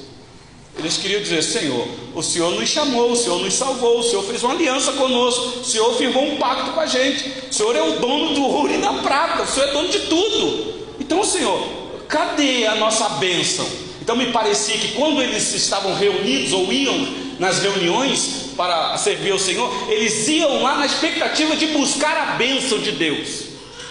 [0.78, 4.44] Eles queriam dizer: Senhor, o Senhor nos chamou, o Senhor nos salvou, o Senhor fez
[4.44, 8.00] uma aliança conosco, o Senhor firmou um pacto com a gente, o Senhor é o
[8.00, 10.76] dono do ouro e da prata, o Senhor é dono de tudo.
[11.00, 11.62] Então, Senhor,
[12.08, 13.66] cadê a nossa bênção?
[14.02, 17.08] Então, me parecia que quando eles estavam reunidos ou iam
[17.40, 22.80] nas reuniões para servir ao Senhor, eles iam lá na expectativa de buscar a bênção
[22.80, 23.45] de Deus.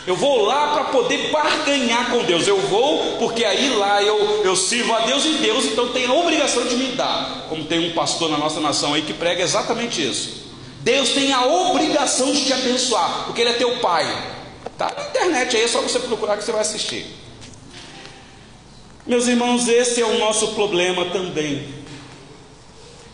[0.06, 2.46] Eu vou lá para poder barganhar com Deus.
[2.46, 6.12] Eu vou porque aí lá eu, eu sirvo a Deus e Deus então tem a
[6.12, 7.46] obrigação de me dar.
[7.48, 10.44] Como tem um pastor na nossa nação aí que prega exatamente isso.
[10.80, 14.04] Deus tem a obrigação de te abençoar, porque Ele é teu Pai.
[14.76, 17.06] Tá na internet aí, é só você procurar que você vai assistir.
[19.06, 21.66] Meus irmãos, esse é o nosso problema também.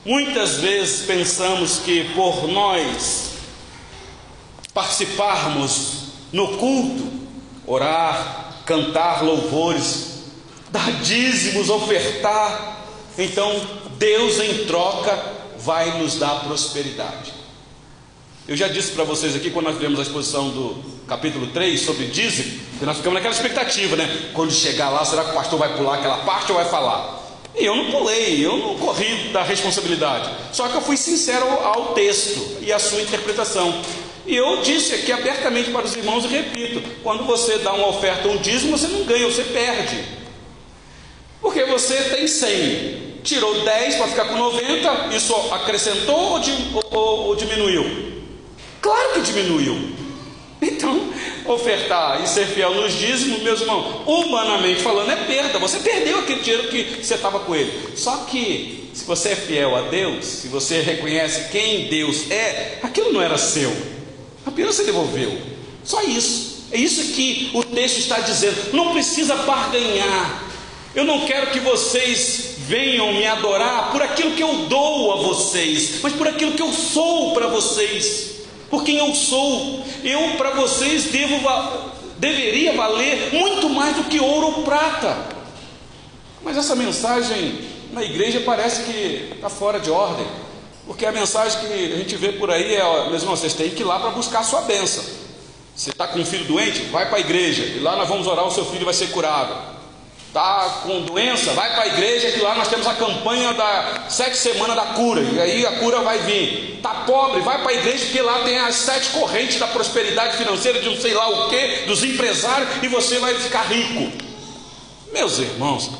[0.05, 3.31] Muitas vezes pensamos que por nós
[4.75, 7.09] participarmos no culto,
[7.67, 10.25] orar, cantar louvores,
[10.71, 12.85] dar dízimos, ofertar.
[13.19, 13.61] Então,
[13.99, 15.17] Deus em troca
[15.59, 17.33] vai nos dar prosperidade.
[18.49, 22.07] Eu já disse para vocês aqui, quando nós vemos a exposição do capítulo 3 sobre
[22.07, 24.31] dízimo, que nós ficamos naquela expectativa, né?
[24.33, 27.21] Quando chegar lá, será que o pastor vai pular aquela parte ou vai falar?
[27.59, 30.31] E eu não pulei, eu não corri da responsabilidade.
[30.53, 33.83] Só que eu fui sincero ao texto e à sua interpretação.
[34.27, 38.29] E eu disse aqui abertamente para os irmãos e repito: quando você dá uma oferta
[38.29, 40.05] ou um dízimo, você não ganha, você perde.
[41.41, 46.41] Porque você tem 100, tirou 10 para ficar com 90, isso acrescentou ou,
[46.91, 48.11] ou, ou diminuiu?
[48.81, 50.01] Claro que diminuiu.
[50.63, 51.11] Então,
[51.47, 55.59] ofertar e ser fiel nos dízimos, meus irmãos, humanamente falando, é perda.
[55.59, 57.97] Você perdeu aquele dinheiro que você estava com ele.
[57.97, 63.11] Só que, se você é fiel a Deus, se você reconhece quem Deus é, aquilo
[63.11, 63.75] não era seu.
[64.51, 65.41] Apenas você devolveu.
[65.85, 66.67] Só isso.
[66.73, 68.73] É isso que o texto está dizendo.
[68.73, 70.45] Não precisa barganhar.
[70.95, 76.01] Eu não quero que vocês venham me adorar por aquilo que eu dou a vocês,
[76.03, 78.43] mas por aquilo que eu sou para vocês.
[78.69, 79.85] Por quem eu sou.
[80.05, 81.41] Eu para vocês devo
[82.19, 85.17] deveria valer muito mais do que ouro ou prata.
[86.43, 87.61] Mas essa mensagem
[87.93, 90.27] na igreja parece que está fora de ordem.
[90.87, 93.83] Porque a mensagem que a gente vê por aí é: meus irmãos, vocês têm que
[93.83, 95.05] ir lá para buscar a sua bênção.
[95.75, 96.83] Você está com um filho doente?
[96.91, 99.81] Vai para a igreja, e lá nós vamos orar, o seu filho vai ser curado.
[100.27, 101.53] Está com doença?
[101.55, 105.23] Vai para a igreja, que lá nós temos a campanha da sete semanas da cura,
[105.23, 106.77] e aí a cura vai vir.
[106.77, 107.41] Está pobre?
[107.41, 110.97] Vai para a igreja, que lá tem as sete correntes da prosperidade financeira, de não
[110.97, 114.13] sei lá o que, dos empresários, e você vai ficar rico.
[115.13, 115.91] Meus irmãos,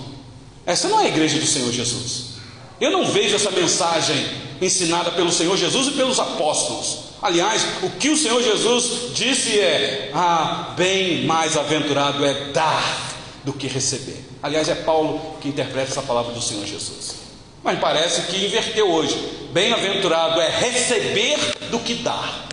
[0.65, 2.35] essa não é a igreja do Senhor Jesus.
[2.81, 7.11] Eu não vejo essa mensagem ensinada pelo Senhor Jesus e pelos apóstolos.
[7.23, 13.11] Aliás, o que o Senhor Jesus disse é: ah, bem mais aventurado é dar
[13.45, 14.25] do que receber.
[14.43, 17.17] Aliás, é Paulo que interpreta essa palavra do Senhor Jesus.
[17.63, 19.17] Mas parece que inverteu hoje.
[19.53, 21.39] Bem-aventurado é receber
[21.71, 22.49] do que dar.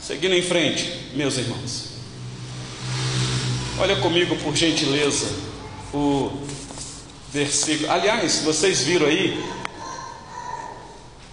[0.00, 1.90] Seguindo em frente, meus irmãos.
[3.78, 5.26] Olha comigo, por gentileza,
[5.92, 6.30] o
[7.32, 7.90] versículo.
[7.90, 9.42] Aliás, vocês viram aí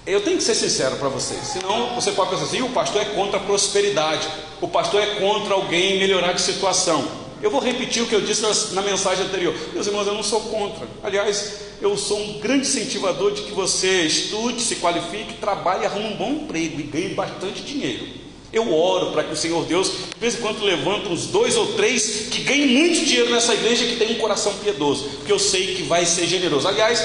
[0.08, 3.06] eu tenho que ser sincero para vocês, senão você pode pensar assim: o pastor é
[3.06, 4.28] contra a prosperidade,
[4.62, 7.06] o pastor é contra alguém melhorar de situação.
[7.44, 8.42] Eu vou repetir o que eu disse
[8.74, 9.54] na mensagem anterior.
[9.72, 10.88] Meus irmãos, eu não sou contra.
[11.04, 16.16] Aliás, eu sou um grande incentivador de que você estude, se qualifique, trabalhe, arrume um
[16.16, 18.08] bom emprego e ganhe bastante dinheiro.
[18.52, 21.74] Eu oro para que o Senhor Deus, de vez em quando, levanta uns dois ou
[21.74, 25.76] três que ganhem muito dinheiro nessa igreja que tem um coração piedoso, porque eu sei
[25.76, 26.68] que vai ser generoso.
[26.68, 27.04] Aliás,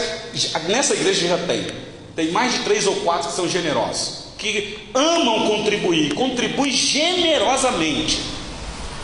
[0.69, 1.67] nessa igreja já tem,
[2.15, 8.21] tem mais de três ou quatro que são generosos, que amam contribuir, contribuem generosamente.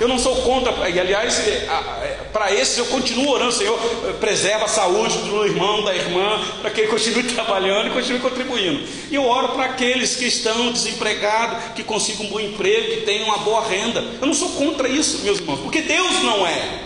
[0.01, 3.77] Eu não sou contra, e aliás, é, é, para esses eu continuo orando, Senhor,
[4.21, 8.87] preserva a saúde do irmão, da irmã, para que ele continue trabalhando e continue contribuindo.
[9.11, 13.25] E eu oro para aqueles que estão desempregados, que consigam um bom emprego, que tenham
[13.25, 14.05] uma boa renda.
[14.21, 16.85] Eu não sou contra isso, meus irmãos, porque Deus não é.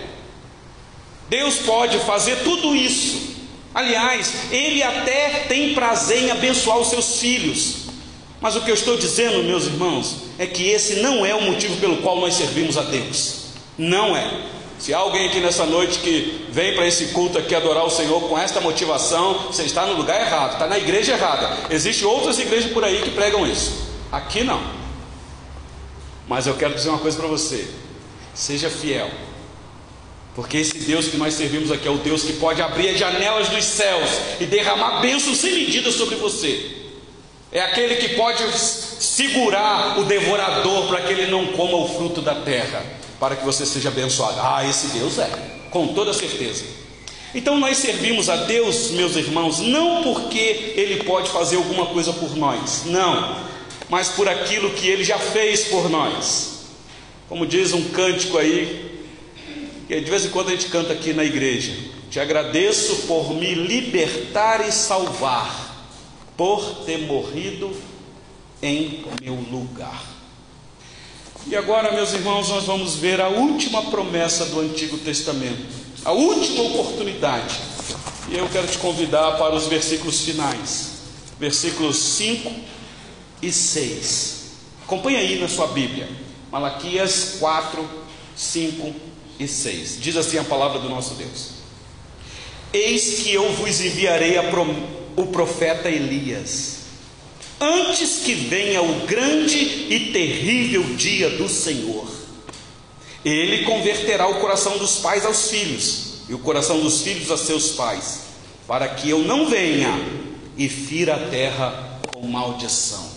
[1.28, 3.31] Deus pode fazer tudo isso.
[3.74, 7.82] Aliás, Ele até tem prazer em abençoar os seus filhos.
[8.40, 11.76] Mas o que eu estou dizendo, meus irmãos, é que esse não é o motivo
[11.76, 13.44] pelo qual nós servimos a Deus.
[13.78, 14.30] Não é.
[14.78, 18.20] Se há alguém aqui nessa noite que vem para esse culto aqui adorar o Senhor
[18.22, 21.56] com esta motivação, você está no lugar errado, está na igreja errada.
[21.70, 23.72] Existem outras igrejas por aí que pregam isso.
[24.10, 24.60] Aqui não.
[26.26, 27.68] Mas eu quero dizer uma coisa para você:
[28.34, 29.08] seja fiel.
[30.34, 33.48] Porque esse Deus que nós servimos aqui é o Deus que pode abrir as janelas
[33.48, 36.78] dos céus e derramar bênçãos sem medida sobre você.
[37.50, 42.34] É aquele que pode segurar o devorador para que ele não coma o fruto da
[42.36, 42.82] terra,
[43.20, 44.38] para que você seja abençoado.
[44.40, 45.28] Ah, esse Deus é,
[45.70, 46.64] com toda certeza.
[47.34, 52.36] Então nós servimos a Deus, meus irmãos, não porque Ele pode fazer alguma coisa por
[52.36, 53.36] nós, não,
[53.88, 56.64] mas por aquilo que Ele já fez por nós.
[57.28, 58.91] Como diz um cântico aí,
[59.92, 61.76] que de vez em quando a gente canta aqui na igreja:
[62.10, 65.70] Te agradeço por me libertar e salvar
[66.34, 67.76] por ter morrido
[68.62, 70.02] em meu lugar.
[71.46, 75.62] E agora, meus irmãos, nós vamos ver a última promessa do Antigo Testamento,
[76.04, 77.54] a última oportunidade.
[78.30, 80.92] E eu quero te convidar para os versículos finais,
[81.38, 82.50] versículos 5
[83.42, 84.42] e 6.
[84.84, 86.08] Acompanhe aí na sua Bíblia,
[86.50, 87.86] Malaquias 4,
[88.34, 89.11] 5
[89.42, 89.98] e 6.
[90.00, 91.50] Diz assim a palavra do nosso Deus:
[92.72, 96.76] Eis que eu vos enviarei promessa o profeta Elias,
[97.60, 102.10] antes que venha o grande e terrível dia do Senhor.
[103.24, 107.70] Ele converterá o coração dos pais aos filhos, e o coração dos filhos a seus
[107.70, 108.20] pais,
[108.66, 109.92] para que eu não venha
[110.56, 113.10] e fira a terra com maldição.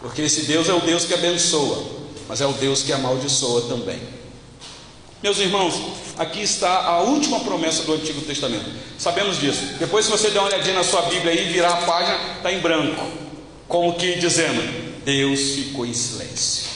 [0.00, 1.84] Porque esse Deus é o Deus que abençoa,
[2.28, 4.00] mas é o Deus que amaldiçoa também.
[5.26, 5.74] Meus irmãos,
[6.16, 8.70] aqui está a última promessa do Antigo Testamento.
[8.96, 9.74] Sabemos disso.
[9.76, 12.60] Depois, se você der uma olhadinha na sua Bíblia e virar a página, está em
[12.60, 13.04] branco,
[13.66, 14.62] como que dizendo:
[15.04, 16.68] Deus ficou em silêncio.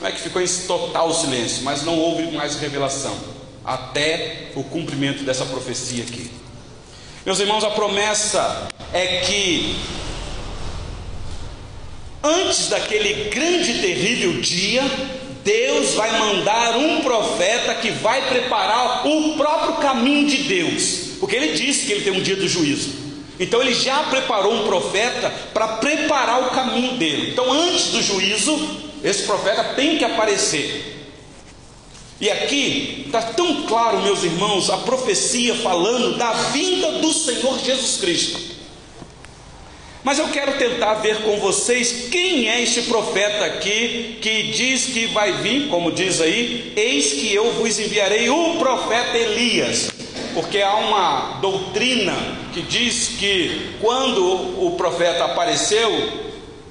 [0.00, 3.14] Não é que ficou em total silêncio, mas não houve mais revelação
[3.62, 6.30] até o cumprimento dessa profecia aqui.
[7.26, 9.76] Meus irmãos, a promessa é que
[12.24, 14.82] antes daquele grande e terrível dia,
[15.46, 21.52] Deus vai mandar um profeta que vai preparar o próprio caminho de Deus, porque ele
[21.52, 22.90] disse que ele tem um dia do juízo.
[23.38, 27.30] Então ele já preparou um profeta para preparar o caminho dele.
[27.30, 28.58] Então antes do juízo,
[29.04, 30.94] esse profeta tem que aparecer.
[32.20, 37.98] E aqui está tão claro, meus irmãos, a profecia falando da vinda do Senhor Jesus
[37.98, 38.55] Cristo.
[40.06, 45.06] Mas eu quero tentar ver com vocês quem é este profeta aqui que diz que
[45.06, 49.90] vai vir, como diz aí, eis que eu vos enviarei o profeta Elias.
[50.32, 52.14] Porque há uma doutrina
[52.54, 55.90] que diz que quando o profeta apareceu,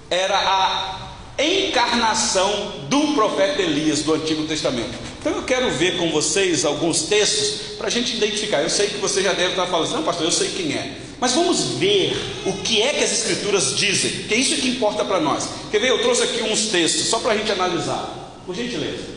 [0.09, 4.97] era a encarnação do profeta Elias do Antigo Testamento.
[5.19, 8.61] Então eu quero ver com vocês alguns textos para a gente identificar.
[8.61, 11.04] Eu sei que você já deve estar falando, não, pastor, eu sei quem é.
[11.19, 15.05] Mas vamos ver o que é que as Escrituras dizem, que é isso que importa
[15.05, 15.47] para nós.
[15.71, 15.89] Quer ver?
[15.89, 18.41] Eu trouxe aqui uns textos, só para a gente analisar.
[18.45, 19.15] Por gentileza.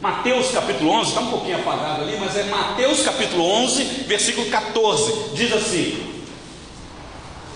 [0.00, 5.12] Mateus capítulo 11, está um pouquinho apagado ali, mas é Mateus capítulo 11, versículo 14.
[5.34, 5.96] Diz assim: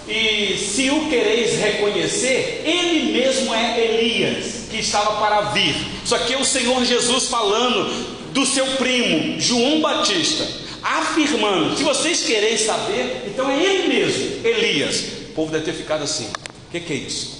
[0.08, 5.74] E se o quereis reconhecer, ele mesmo é Elias, que estava para vir.
[6.04, 12.24] Isso aqui é o Senhor Jesus falando do seu primo, João Batista afirmando: se vocês
[12.24, 15.00] querem saber, então é ele mesmo, Elias.
[15.30, 17.36] O povo deve ter ficado assim: o que, que é isso?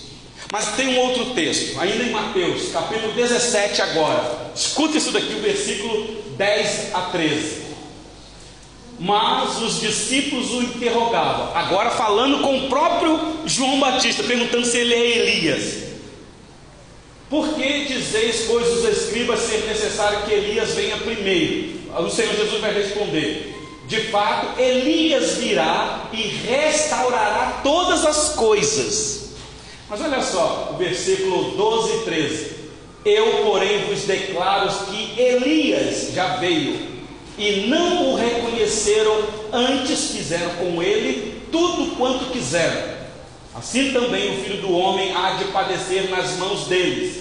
[0.53, 4.51] Mas tem um outro texto, ainda em Mateus, capítulo 17, agora.
[4.55, 7.66] Escuta isso daqui, o versículo 10 a 13.
[8.99, 14.94] Mas os discípulos o interrogavam, agora falando com o próprio João Batista, perguntando se ele
[14.94, 15.86] é Elias.
[17.29, 21.77] Por que dizeis, pois, os escribas ser necessário que Elias venha primeiro?
[21.99, 23.55] O Senhor Jesus vai responder:
[23.89, 29.31] De fato, Elias virá e restaurará todas as coisas.
[29.89, 32.51] Mas olha só, o versículo 12 e 13:
[33.05, 36.97] Eu, porém, vos declaro que Elias já veio
[37.39, 39.22] e não o reconheceram,
[39.53, 42.95] antes fizeram com ele tudo quanto quiseram.
[43.57, 47.17] Assim também o filho do homem há de padecer nas mãos deles.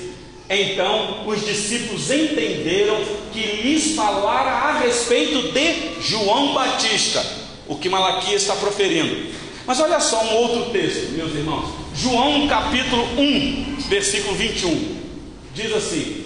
[0.49, 2.97] Então os discípulos entenderam
[3.31, 7.25] que lhes falara a respeito de João Batista,
[7.67, 9.33] o que Malaquias está proferindo.
[9.65, 11.69] Mas olha só um outro texto, meus irmãos.
[11.95, 14.97] João capítulo 1, versículo 21.
[15.55, 16.25] Diz assim: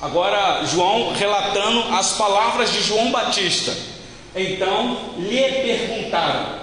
[0.00, 3.76] Agora João relatando as palavras de João Batista.
[4.36, 6.60] Então lhe perguntaram: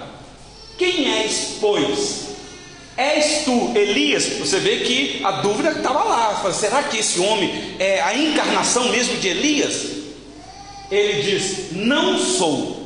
[0.78, 2.23] Quem és, pois?
[2.96, 4.24] És tu Elias?
[4.38, 6.36] Você vê que a dúvida estava lá.
[6.36, 9.86] Fala, Será que esse homem é a encarnação mesmo de Elias?
[10.90, 12.84] Ele diz: Não sou.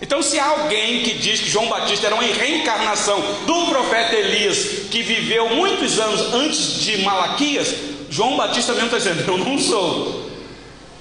[0.00, 4.88] Então, se há alguém que diz que João Batista era uma reencarnação do profeta Elias,
[4.90, 7.72] que viveu muitos anos antes de Malaquias,
[8.10, 10.30] João Batista mesmo está dizendo: Eu não sou.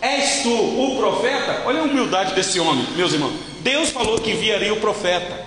[0.01, 1.61] És tu o profeta?
[1.65, 3.33] Olha a humildade desse homem, meus irmãos.
[3.61, 5.45] Deus falou que enviaria o profeta.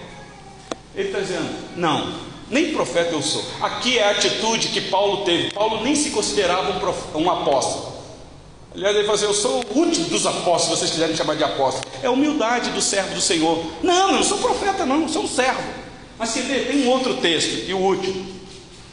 [0.94, 2.12] Ele está dizendo: Não,
[2.50, 3.44] nem profeta eu sou.
[3.60, 5.52] Aqui é a atitude que Paulo teve.
[5.52, 6.98] Paulo nem se considerava um, prof...
[7.14, 7.94] um apóstolo.
[8.74, 11.44] Aliás, ele falou assim: Eu sou o último dos apóstolos, se vocês quiserem chamar de
[11.44, 11.86] apóstolo.
[12.02, 13.64] É a humildade do servo do Senhor.
[13.82, 15.62] Não, eu não sou profeta, não, eu sou um servo.
[16.18, 18.34] Mas quer ver, tem um outro texto, e o último.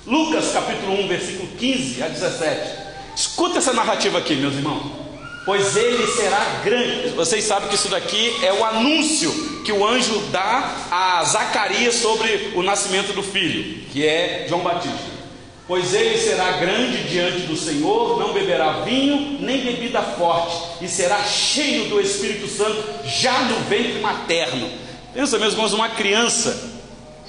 [0.06, 2.82] Lucas capítulo 1, versículo 15 a 17.
[3.16, 5.01] Escuta essa narrativa aqui, meus irmãos
[5.46, 7.10] pois ele será grande.
[7.10, 9.32] Vocês sabem que isso daqui é o anúncio
[9.64, 15.22] que o anjo dá a Zacarias sobre o nascimento do filho, que é João Batista.
[15.68, 21.24] Pois ele será grande diante do Senhor, não beberá vinho nem bebida forte, e será
[21.24, 24.70] cheio do Espírito Santo já no ventre materno.
[25.14, 26.72] Pensa, meus irmãos, uma criança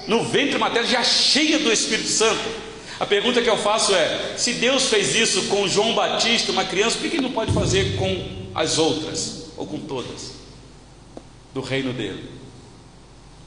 [0.06, 2.40] no ventre materno já cheia do Espírito Santo.
[3.02, 6.96] A pergunta que eu faço é: se Deus fez isso com João Batista, uma criança,
[6.98, 10.34] por que ele não pode fazer com as outras, ou com todas,
[11.52, 12.30] do reino dele?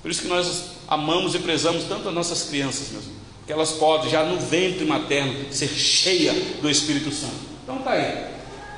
[0.01, 3.05] Por isso que nós amamos e prezamos tanto as nossas crianças, meus
[3.47, 7.35] que elas podem, já no ventre materno, ser cheia do Espírito Santo.
[7.63, 8.25] Então tá aí.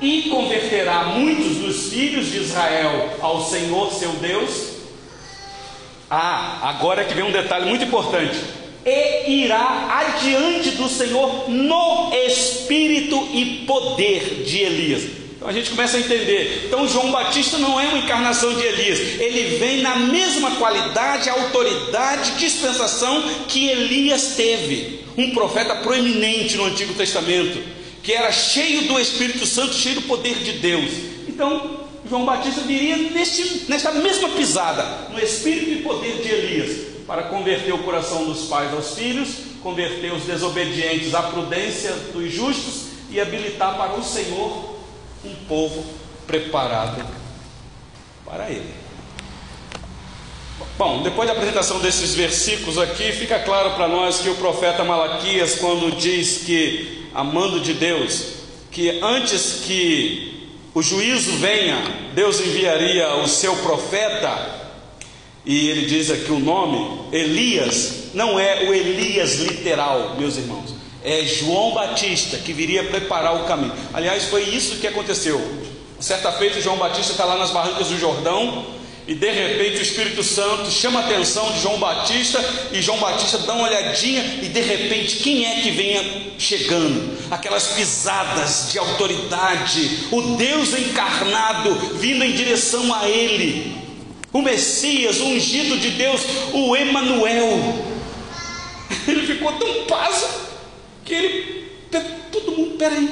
[0.00, 4.74] E converterá muitos dos filhos de Israel ao Senhor seu Deus.
[6.08, 8.57] Ah, agora é que vem um detalhe muito importante
[8.88, 15.02] e irá adiante do Senhor no espírito e poder de Elias.
[15.36, 16.64] Então a gente começa a entender.
[16.66, 22.32] Então João Batista não é uma encarnação de Elias, ele vem na mesma qualidade, autoridade,
[22.32, 27.62] dispensação que Elias teve, um profeta proeminente no Antigo Testamento,
[28.02, 30.90] que era cheio do Espírito Santo, cheio do poder de Deus.
[31.28, 34.82] Então João Batista viria neste, nesta mesma pisada,
[35.12, 39.30] no espírito e poder de Elias para converter o coração dos pais aos filhos,
[39.62, 44.76] converter os desobedientes à prudência dos justos e habilitar para o Senhor
[45.24, 45.86] um povo
[46.26, 47.02] preparado
[48.26, 48.74] para Ele.
[50.76, 55.54] Bom, depois da apresentação desses versículos aqui, fica claro para nós que o profeta Malaquias,
[55.54, 58.34] quando diz que, amando de Deus,
[58.70, 61.78] que antes que o juízo venha,
[62.14, 64.67] Deus enviaria o seu profeta
[65.48, 71.24] e ele diz aqui o nome, Elias, não é o Elias literal, meus irmãos, é
[71.24, 73.72] João Batista que viria preparar o caminho.
[73.94, 75.40] Aliás, foi isso que aconteceu.
[75.98, 78.66] Certa feita, João Batista está lá nas barrancas do Jordão,
[79.06, 83.38] e de repente o Espírito Santo chama a atenção de João Batista, e João Batista
[83.38, 87.16] dá uma olhadinha, e de repente, quem é que vem chegando?
[87.30, 93.87] Aquelas pisadas de autoridade, o Deus encarnado vindo em direção a ele
[94.32, 96.20] o Messias, o ungido de Deus,
[96.52, 97.86] o Emanuel.
[99.06, 100.26] Ele ficou tão paso
[101.04, 101.70] que ele,
[102.30, 103.10] todo mundo, peraí,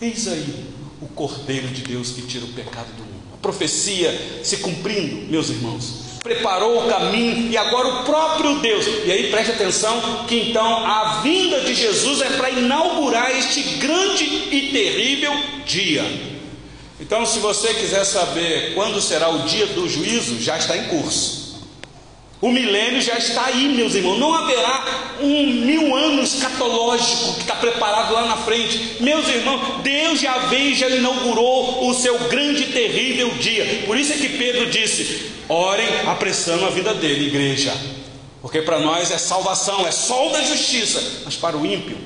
[0.00, 0.64] eis aí
[1.00, 3.24] o Cordeiro de Deus que tira o pecado do mundo.
[3.34, 6.04] A profecia se cumprindo, meus irmãos.
[6.22, 8.86] Preparou o caminho e agora o próprio Deus.
[9.04, 14.24] E aí preste atenção que então a vinda de Jesus é para inaugurar este grande
[14.24, 15.32] e terrível
[15.66, 16.33] dia
[17.04, 21.44] então, se você quiser saber quando será o dia do juízo, já está em curso.
[22.40, 24.18] O milênio já está aí, meus irmãos.
[24.18, 28.96] Não haverá um mil anos catológico que está preparado lá na frente.
[29.00, 33.82] Meus irmãos, Deus já veio, já inaugurou o seu grande e terrível dia.
[33.86, 37.72] Por isso é que Pedro disse: orem apressando a vida dele, igreja.
[38.40, 41.22] Porque para nós é salvação, é sol da justiça.
[41.26, 41.98] Mas para o ímpio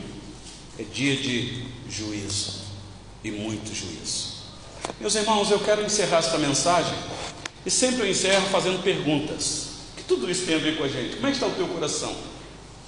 [0.79, 2.63] é dia de juízo
[3.23, 4.28] e muito juízo.
[5.01, 6.95] Meus irmãos, eu quero encerrar esta mensagem
[7.65, 9.69] e sempre eu encerro fazendo perguntas.
[9.97, 11.17] Que tudo isso tem a ver com a gente.
[11.17, 12.15] Como é que está o teu coração?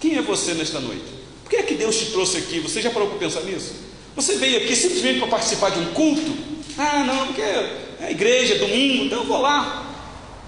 [0.01, 1.05] Quem é você nesta noite?
[1.44, 2.61] Por que é que Deus te trouxe aqui?
[2.61, 3.74] Você já parou para pensar nisso?
[4.16, 6.36] Você veio aqui simplesmente para participar de um culto?
[6.76, 9.86] Ah, não, porque é igreja, é domingo, então eu vou lá.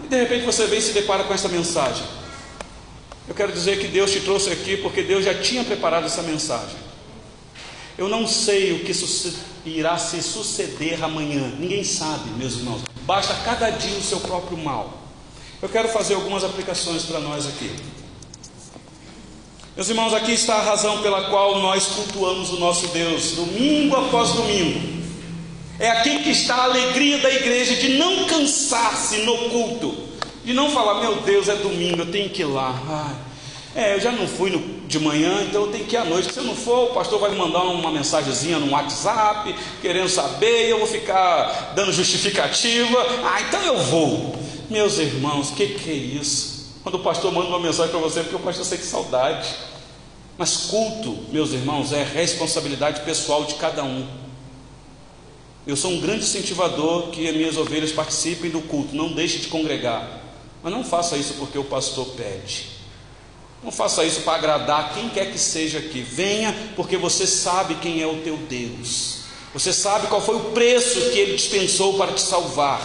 [0.05, 2.05] E de repente você vem e se depara com essa mensagem.
[3.29, 6.77] Eu quero dizer que Deus te trouxe aqui porque Deus já tinha preparado essa mensagem.
[7.97, 8.93] Eu não sei o que
[9.65, 12.83] irá se suceder amanhã, ninguém sabe, meus irmãos.
[13.03, 15.03] Basta cada dia o seu próprio mal.
[15.61, 17.71] Eu quero fazer algumas aplicações para nós aqui.
[19.77, 24.33] Meus irmãos, aqui está a razão pela qual nós cultuamos o nosso Deus, domingo após
[24.33, 25.03] domingo.
[25.79, 29.97] É aqui que está a alegria da igreja de não cansar-se no culto,
[30.45, 32.79] de não falar, meu Deus, é domingo, eu tenho que ir lá.
[32.87, 33.17] Ai,
[33.75, 36.33] é, eu já não fui no, de manhã, então eu tenho que ir à noite.
[36.33, 40.67] Se eu não for, o pastor vai me mandar uma mensagenzinha no WhatsApp, querendo saber,
[40.67, 42.99] e eu vou ficar dando justificativa.
[43.25, 44.37] Ah, então eu vou.
[44.69, 46.53] Meus irmãos, o que, que é isso?
[46.83, 49.49] Quando o pastor manda uma mensagem para você, é porque o pastor sente saudade.
[50.37, 54.07] Mas culto, meus irmãos, é responsabilidade pessoal de cada um.
[55.67, 59.47] Eu sou um grande incentivador que as minhas ovelhas participem do culto, não deixe de
[59.47, 60.21] congregar.
[60.63, 62.72] Mas não faça isso porque o pastor pede.
[63.63, 66.01] Não faça isso para agradar quem quer que seja aqui.
[66.01, 69.23] Venha porque você sabe quem é o teu Deus.
[69.55, 72.81] Você sabe qual foi o preço que ele dispensou para te salvar.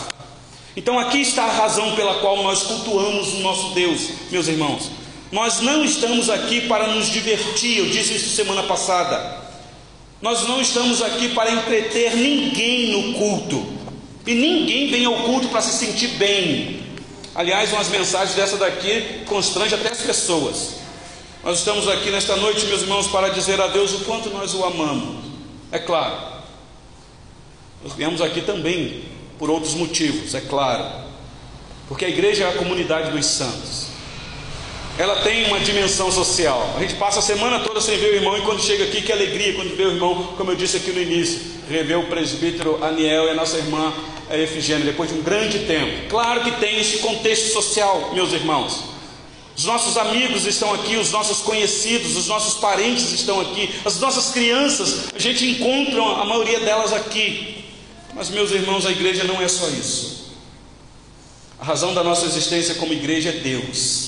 [0.75, 4.91] Então aqui está a razão pela qual nós cultuamos o nosso Deus, meus irmãos.
[5.31, 9.45] Nós não estamos aqui para nos divertir, eu disse isso semana passada.
[10.21, 13.65] Nós não estamos aqui para entreter ninguém no culto.
[14.25, 16.86] E ninguém vem ao culto para se sentir bem.
[17.37, 20.77] Aliás, umas mensagens dessa daqui constrange até as pessoas.
[21.43, 24.65] Nós estamos aqui nesta noite, meus irmãos, para dizer a Deus o quanto nós o
[24.65, 25.23] amamos.
[25.71, 26.17] É claro.
[27.83, 29.05] Nós viemos aqui também
[29.37, 30.83] por outros motivos, é claro.
[31.87, 33.87] Porque a igreja é a comunidade dos santos
[34.97, 36.73] ela tem uma dimensão social.
[36.75, 39.11] A gente passa a semana toda sem ver o irmão, e quando chega aqui, que
[39.11, 43.25] alegria quando vê o irmão, como eu disse aqui no início, rever o presbítero Aniel
[43.25, 43.93] e a nossa irmã
[44.31, 46.09] Efigênia, depois de um grande tempo.
[46.09, 48.83] Claro que tem esse contexto social, meus irmãos.
[49.57, 54.31] Os nossos amigos estão aqui, os nossos conhecidos, os nossos parentes estão aqui, as nossas
[54.31, 57.63] crianças, a gente encontra a maioria delas aqui.
[58.13, 60.35] Mas, meus irmãos, a igreja não é só isso.
[61.59, 64.07] A razão da nossa existência como igreja é Deus.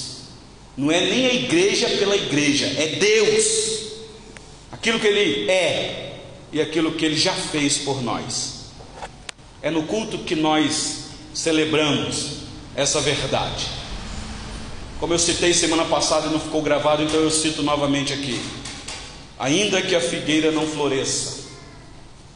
[0.77, 3.45] Não é nem a igreja pela igreja, é Deus.
[4.71, 6.19] Aquilo que Ele é
[6.53, 8.58] e aquilo que Ele já fez por nós.
[9.61, 12.39] É no culto que nós celebramos
[12.75, 13.67] essa verdade.
[14.99, 18.41] Como eu citei semana passada e não ficou gravado, então eu cito novamente aqui.
[19.37, 21.39] Ainda que a figueira não floresça,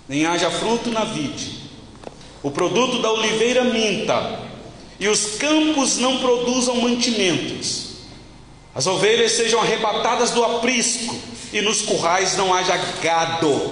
[0.07, 1.59] nem haja fruto na vide,
[2.41, 4.39] o produto da oliveira minta,
[4.99, 7.93] e os campos não produzam mantimentos,
[8.75, 11.15] as ovelhas sejam arrebatadas do aprisco
[11.51, 13.71] e nos currais não haja gado.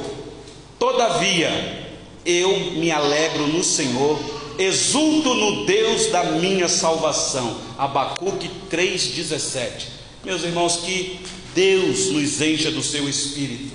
[0.77, 1.80] Todavia,
[2.25, 4.19] eu me alegro no Senhor,
[4.57, 7.57] exulto no Deus da minha salvação.
[7.77, 9.87] Abacuque 3,17.
[10.23, 11.19] Meus irmãos, que
[11.55, 13.73] Deus nos encha do seu espírito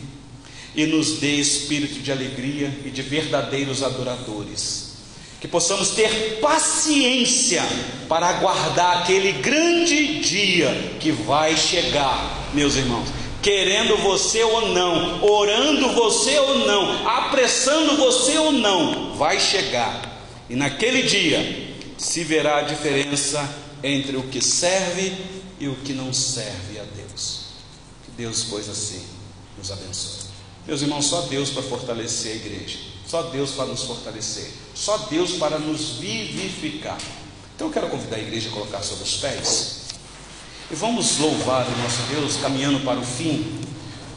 [0.75, 4.87] e nos dê espírito de alegria e de verdadeiros adoradores
[5.41, 7.63] que possamos ter paciência
[8.09, 13.09] para aguardar aquele grande dia que vai chegar, meus irmãos.
[13.47, 20.21] Querendo você ou não, orando você ou não, apressando você ou não, vai chegar.
[20.51, 23.49] E naquele dia se verá a diferença
[23.85, 25.13] entre o que serve
[25.61, 27.43] e o que não serve a Deus.
[28.05, 29.07] Que Deus, pois assim,
[29.57, 30.27] nos abençoe.
[30.67, 34.51] Meus irmãos, só Deus para fortalecer a igreja, só Deus para nos fortalecer.
[34.75, 36.99] Só Deus para nos vivificar.
[37.55, 39.86] Então eu quero convidar a igreja a colocar sobre os pés.
[40.69, 43.47] E vamos louvar o nosso Deus, caminhando para o fim,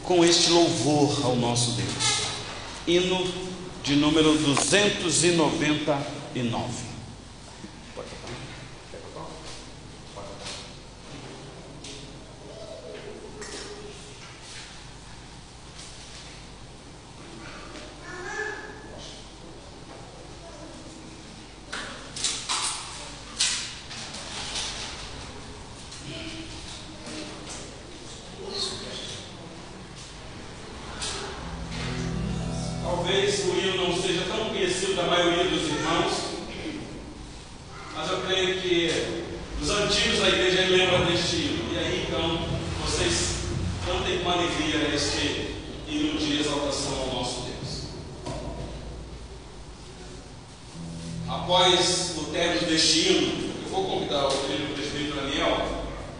[0.02, 2.24] com este louvor ao nosso Deus.
[2.88, 3.24] Hino
[3.84, 6.89] de número 299.
[32.90, 36.12] Talvez o hino não seja tão conhecido da maioria dos irmãos,
[37.94, 39.22] mas eu creio que
[39.62, 41.72] os antigos da igreja lembram deste hino.
[41.72, 42.40] E aí então
[42.84, 43.44] vocês
[43.86, 45.54] cantem com alegria este
[45.86, 47.84] hino de exaltação ao nosso Deus.
[51.28, 54.32] Após o término deste hino, eu vou convidar o
[54.74, 55.64] presbítero Daniel,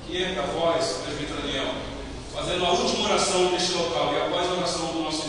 [0.07, 1.75] que entra a voz, presbítero Daniel,
[2.33, 5.20] fazendo a última oração deste local e após a oração do nosso